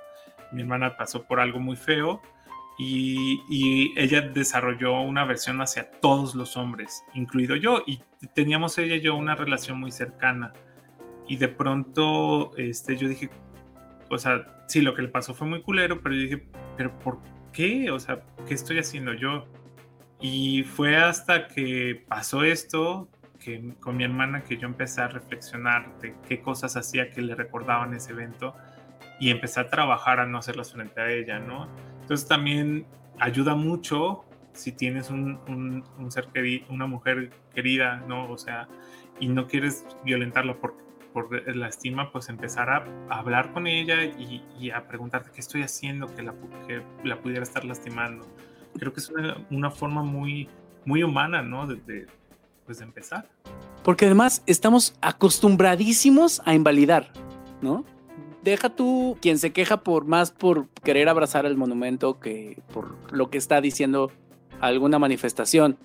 [0.52, 2.22] Mi hermana pasó por algo muy feo
[2.78, 8.00] y, ella desarrolló una versión hacia todos los hombres, incluido yo, y
[8.34, 10.52] teníamos ella y yo una relación muy cercana.
[11.28, 13.30] Y de pronto este, yo dije,
[14.10, 17.18] o sea, sí, lo que le pasó fue muy culero, pero yo dije, pero ¿por
[17.52, 17.90] qué?
[17.90, 19.46] O sea, ¿qué estoy haciendo yo?
[20.20, 23.08] Y fue hasta que pasó esto,
[23.80, 27.94] con mi hermana, que yo empecé a reflexionar de qué cosas hacía que le recordaban
[27.94, 28.54] ese evento
[29.20, 31.68] y empecé a trabajar a no hacerlas frente a ella, ¿no?
[32.02, 32.86] Entonces también
[33.18, 38.30] ayuda mucho si tienes un, ser querido, una mujer querida, ¿no?
[38.30, 38.68] O sea,
[39.20, 40.74] y no quieres violentarla por,
[41.12, 46.14] por la estima, pues empezar a, hablar con ella y, a preguntarte qué estoy haciendo
[46.14, 46.34] que la,
[46.66, 48.26] que la pudiera estar lastimando.
[48.78, 49.10] Creo que es
[49.50, 50.48] una, forma muy,
[50.84, 51.66] muy humana, ¿no?
[51.66, 52.06] De,
[52.66, 53.28] pues de empezar.
[53.82, 57.12] Porque además estamos acostumbradísimos a invalidar,
[57.62, 57.84] ¿no?
[58.46, 63.28] deja tú quien se queja por más por querer abrazar el monumento que por lo
[63.28, 64.12] que está diciendo
[64.60, 65.76] alguna manifestación.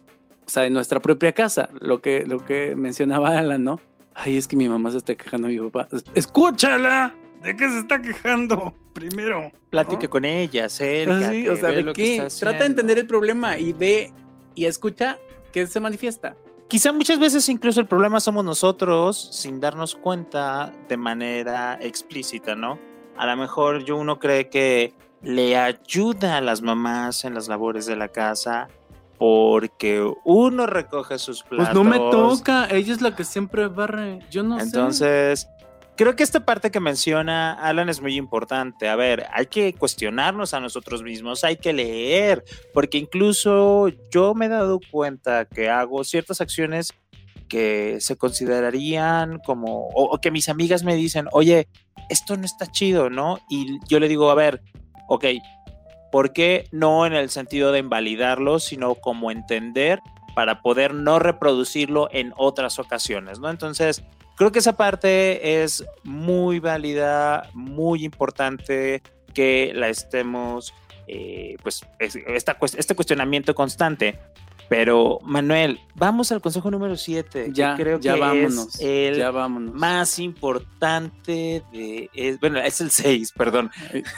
[0.45, 3.79] O sea, en nuestra propia casa, lo que, lo que mencionaba Alan, ¿no?
[4.13, 5.87] Ay, es que mi mamá se está quejando mi papá.
[6.13, 7.15] Escúchala.
[7.41, 8.75] ¿De qué se está quejando?
[8.93, 9.51] Primero.
[9.71, 11.31] Platique con ella, cerca.
[11.31, 12.27] Sí, o sea, ¿de qué?
[12.39, 14.13] Trata de entender el problema y ve
[14.53, 15.17] y escucha
[15.51, 16.35] que se manifiesta.
[16.71, 22.79] Quizá muchas veces incluso el problema somos nosotros sin darnos cuenta de manera explícita, ¿no?
[23.17, 27.87] A lo mejor yo uno cree que le ayuda a las mamás en las labores
[27.87, 28.69] de la casa
[29.17, 31.73] porque uno recoge sus platos.
[31.73, 34.57] Pues no me toca, ella es la que siempre barre, yo no
[34.93, 35.33] sé.
[35.97, 38.87] Creo que esta parte que menciona Alan es muy importante.
[38.89, 44.45] A ver, hay que cuestionarnos a nosotros mismos, hay que leer, porque incluso yo me
[44.45, 46.93] he dado cuenta que hago ciertas acciones
[47.51, 51.67] que se considerarían como, o, que mis amigas me dicen, oye,
[52.09, 53.39] esto no está chido, ¿no?
[53.49, 54.61] Y yo le digo, a ver,
[55.09, 55.25] ok,
[56.13, 59.99] ¿por qué no en el sentido de invalidarlo, sino como entender
[60.33, 63.49] para poder no reproducirlo en otras ocasiones, ¿no?
[63.49, 64.01] Entonces,
[64.41, 69.03] Creo que esa parte es muy válida, muy importante
[69.35, 70.73] que la estemos,
[71.05, 74.17] eh, pues, esta, este cuestionamiento constante.
[74.67, 77.49] Pero, Manuel, vamos al consejo número 7.
[77.51, 78.75] Ya, creo ya que vámonos.
[78.77, 79.75] Es el ya vámonos.
[79.75, 82.37] más importante de.
[82.41, 83.69] bueno, es el 6, perdón.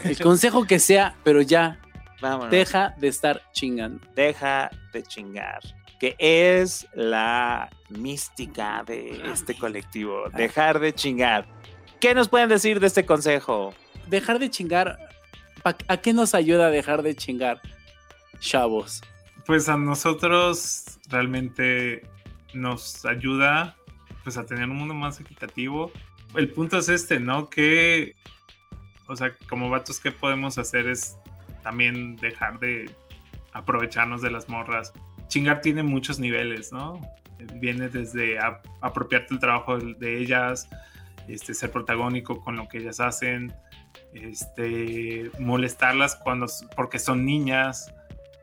[0.06, 1.82] El, consejo que sea, pero ya.
[2.24, 2.50] Vámonos.
[2.52, 4.06] Deja de estar chingando.
[4.16, 5.60] Deja de chingar.
[6.00, 10.30] Que es la mística de este colectivo.
[10.34, 11.46] Dejar de chingar.
[12.00, 13.74] ¿Qué nos pueden decir de este consejo?
[14.08, 14.98] Dejar de chingar.
[15.62, 17.62] ¿pa- ¿A qué nos ayuda a dejar de chingar?
[18.40, 19.02] Chavos.
[19.46, 22.02] Pues a nosotros realmente
[22.54, 23.76] nos ayuda
[24.24, 25.92] pues a tener un mundo más equitativo.
[26.36, 27.50] El punto es este, ¿no?
[27.50, 28.16] Que,
[29.08, 30.88] o sea, como vatos, ¿qué podemos hacer?
[30.88, 31.18] Es
[31.64, 32.90] también dejar de
[33.54, 34.94] aprovecharnos de las morras.
[35.28, 37.02] Chingar tiene muchos niveles, ¿no?
[37.56, 40.70] Viene desde a- apropiarte el trabajo de ellas,
[41.28, 43.54] este, ser protagónico con lo que ellas hacen,
[44.14, 46.46] este, molestarlas cuando,
[46.76, 47.94] porque son niñas,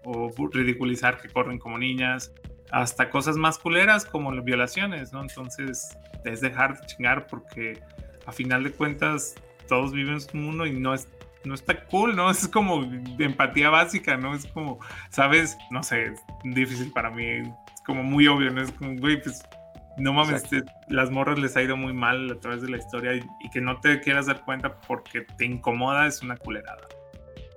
[0.04, 2.32] o ridiculizar que corren como niñas,
[2.72, 5.22] hasta cosas más culeras como las violaciones, ¿no?
[5.22, 7.80] Entonces, es dejar de chingar porque
[8.26, 9.34] a final de cuentas
[9.68, 11.08] todos viven en un mundo y no es
[11.45, 12.30] no está cool, ¿no?
[12.30, 14.34] Es como de empatía básica, ¿no?
[14.34, 14.78] Es como,
[15.11, 15.57] ¿sabes?
[15.70, 18.62] No sé, es difícil para mí, es como muy obvio, ¿no?
[18.62, 19.43] Es como, güey, pues
[19.99, 23.14] no mames, te- las morras les ha ido muy mal a través de la historia
[23.14, 26.82] y, y que no te quieras dar cuenta porque te incomoda es una culerada.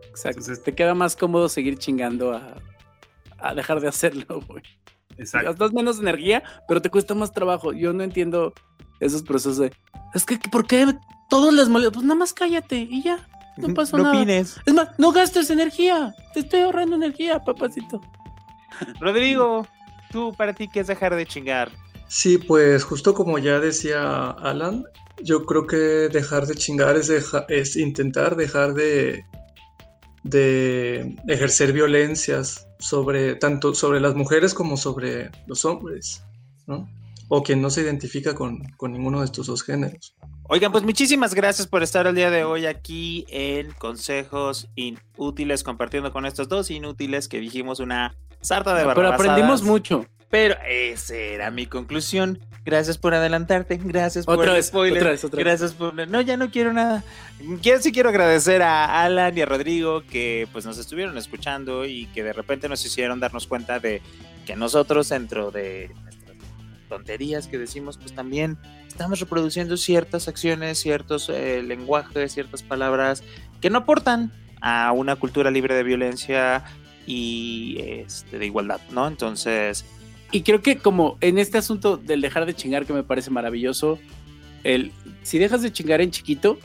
[0.10, 0.40] Exacto.
[0.40, 2.56] Entonces- te queda más cómodo seguir chingando a,
[3.40, 4.64] a dejar de hacerlo, güey.
[5.18, 5.50] Exacto.
[5.50, 7.72] Gastas menos energía, pero te cuesta más trabajo.
[7.72, 8.52] Yo no entiendo
[9.00, 9.72] esos procesos de.
[10.16, 10.88] Es que, ¿por qué
[11.30, 11.92] todos les molesta?
[11.94, 13.20] Pues nada más cállate y ya.
[13.58, 14.16] No pasó no nada.
[14.16, 14.58] opines.
[14.66, 16.16] Es más, no gastes energía.
[16.34, 18.02] Te estoy ahorrando energía, papacito.
[19.00, 19.68] Rodrigo,
[20.12, 21.72] tú, para ti, ¿qué es dejar de chingar?
[22.08, 24.84] Sí, pues justo como ya decía Alan,
[25.24, 29.26] yo creo que dejar de chingar es, deja- es intentar dejar de,
[30.24, 36.24] de ejercer violencias sobre tanto sobre las mujeres como sobre los hombres,
[36.68, 36.88] ¿no?
[37.30, 40.14] O quien no se identifica con, con ninguno de estos dos géneros.
[40.50, 46.12] Oigan, pues muchísimas gracias por estar el día de hoy aquí en Consejos Inútiles, compartiendo
[46.12, 49.20] con estos dos inútiles que dijimos una sarta de Pero barbasadas.
[49.20, 50.06] aprendimos mucho.
[50.30, 52.40] Pero esa era mi conclusión.
[52.66, 55.46] Gracias por adelantarte, gracias por Otra el vez, spoiler, otra vez, otra vez.
[55.46, 56.08] gracias por...
[56.08, 57.04] No, ya no quiero nada.
[57.62, 62.08] Quiero, sí quiero agradecer a Alan y a Rodrigo que pues nos estuvieron escuchando y
[62.08, 64.02] que de repente nos hicieron darnos cuenta de
[64.46, 65.92] que nosotros dentro de
[66.90, 68.58] tonterías que decimos pues también
[68.88, 73.24] estamos reproduciendo ciertas acciones, ciertos eh, lenguajes, ciertas palabras
[73.62, 74.32] que no aportan
[74.62, 76.64] a una cultura libre de violencia
[77.06, 79.08] y este, de igualdad, ¿no?
[79.08, 79.86] Entonces...
[80.32, 84.00] Y creo que como en este asunto del dejar de chingar que me parece maravilloso,
[84.64, 86.58] el si dejas de chingar en chiquito,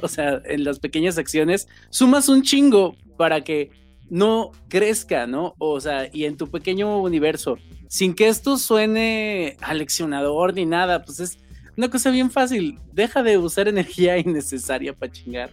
[0.00, 3.70] o sea, en las pequeñas acciones, sumas un chingo para que
[4.10, 5.54] no crezca, ¿no?
[5.58, 7.56] O sea, y en tu pequeño universo,
[7.88, 11.38] sin que esto suene aleccionador ni nada, pues es
[11.76, 12.78] una cosa bien fácil.
[12.92, 15.50] Deja de usar energía innecesaria para chingar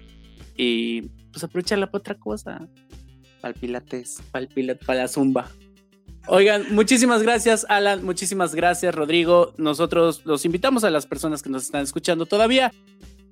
[0.58, 2.68] y pues aprovechala para otra cosa,
[3.43, 4.22] Al Pilates.
[4.32, 5.49] para el pilat, para la zumba.
[6.30, 8.03] Oigan, muchísimas gracias, Alan.
[8.03, 9.53] Muchísimas gracias, Rodrigo.
[9.58, 12.74] Nosotros los invitamos a las personas que nos están escuchando todavía.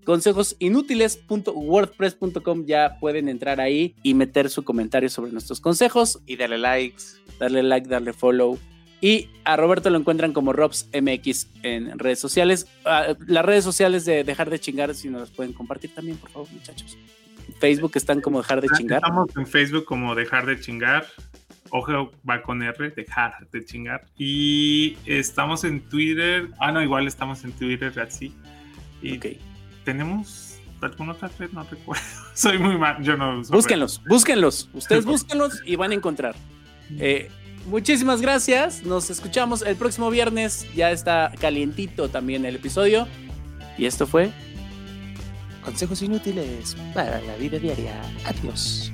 [0.06, 7.04] Consejosinútiles.wordpress.com ya pueden entrar ahí y meter su comentario sobre nuestros consejos, Y dale likes.
[7.40, 8.58] darle like, darle follow.
[9.02, 12.68] Y a Roberto lo encuentran como RobsMX en redes sociales.
[12.86, 16.30] Ah, las redes sociales de Dejar de Chingar, si nos las pueden compartir también, por
[16.32, 16.98] favor, muchachos.
[17.60, 19.02] Facebook están como Dejar de Chingar.
[19.04, 21.06] Estamos en Facebook como Dejar de Chingar.
[21.72, 24.06] Ojo, va con R, Dejar de Chingar.
[24.18, 26.50] Y estamos en Twitter.
[26.60, 28.34] Ah, no, igual estamos en Twitter, así.
[29.02, 29.26] Y Ok.
[29.86, 32.04] Tenemos alguna otra red, no recuerdo.
[32.34, 34.70] Soy muy mal, yo no uso Búsquenlos, búsquenlos.
[34.74, 36.36] Ustedes búsquenlos y van a encontrar.
[37.00, 37.32] Eh,
[37.68, 38.84] muchísimas gracias.
[38.84, 40.68] Nos escuchamos el próximo viernes.
[40.76, 43.08] Ya está calientito también el episodio.
[43.78, 44.32] Y esto fue
[45.66, 48.00] Consejos inútiles para la vida diaria.
[48.26, 48.92] Adiós.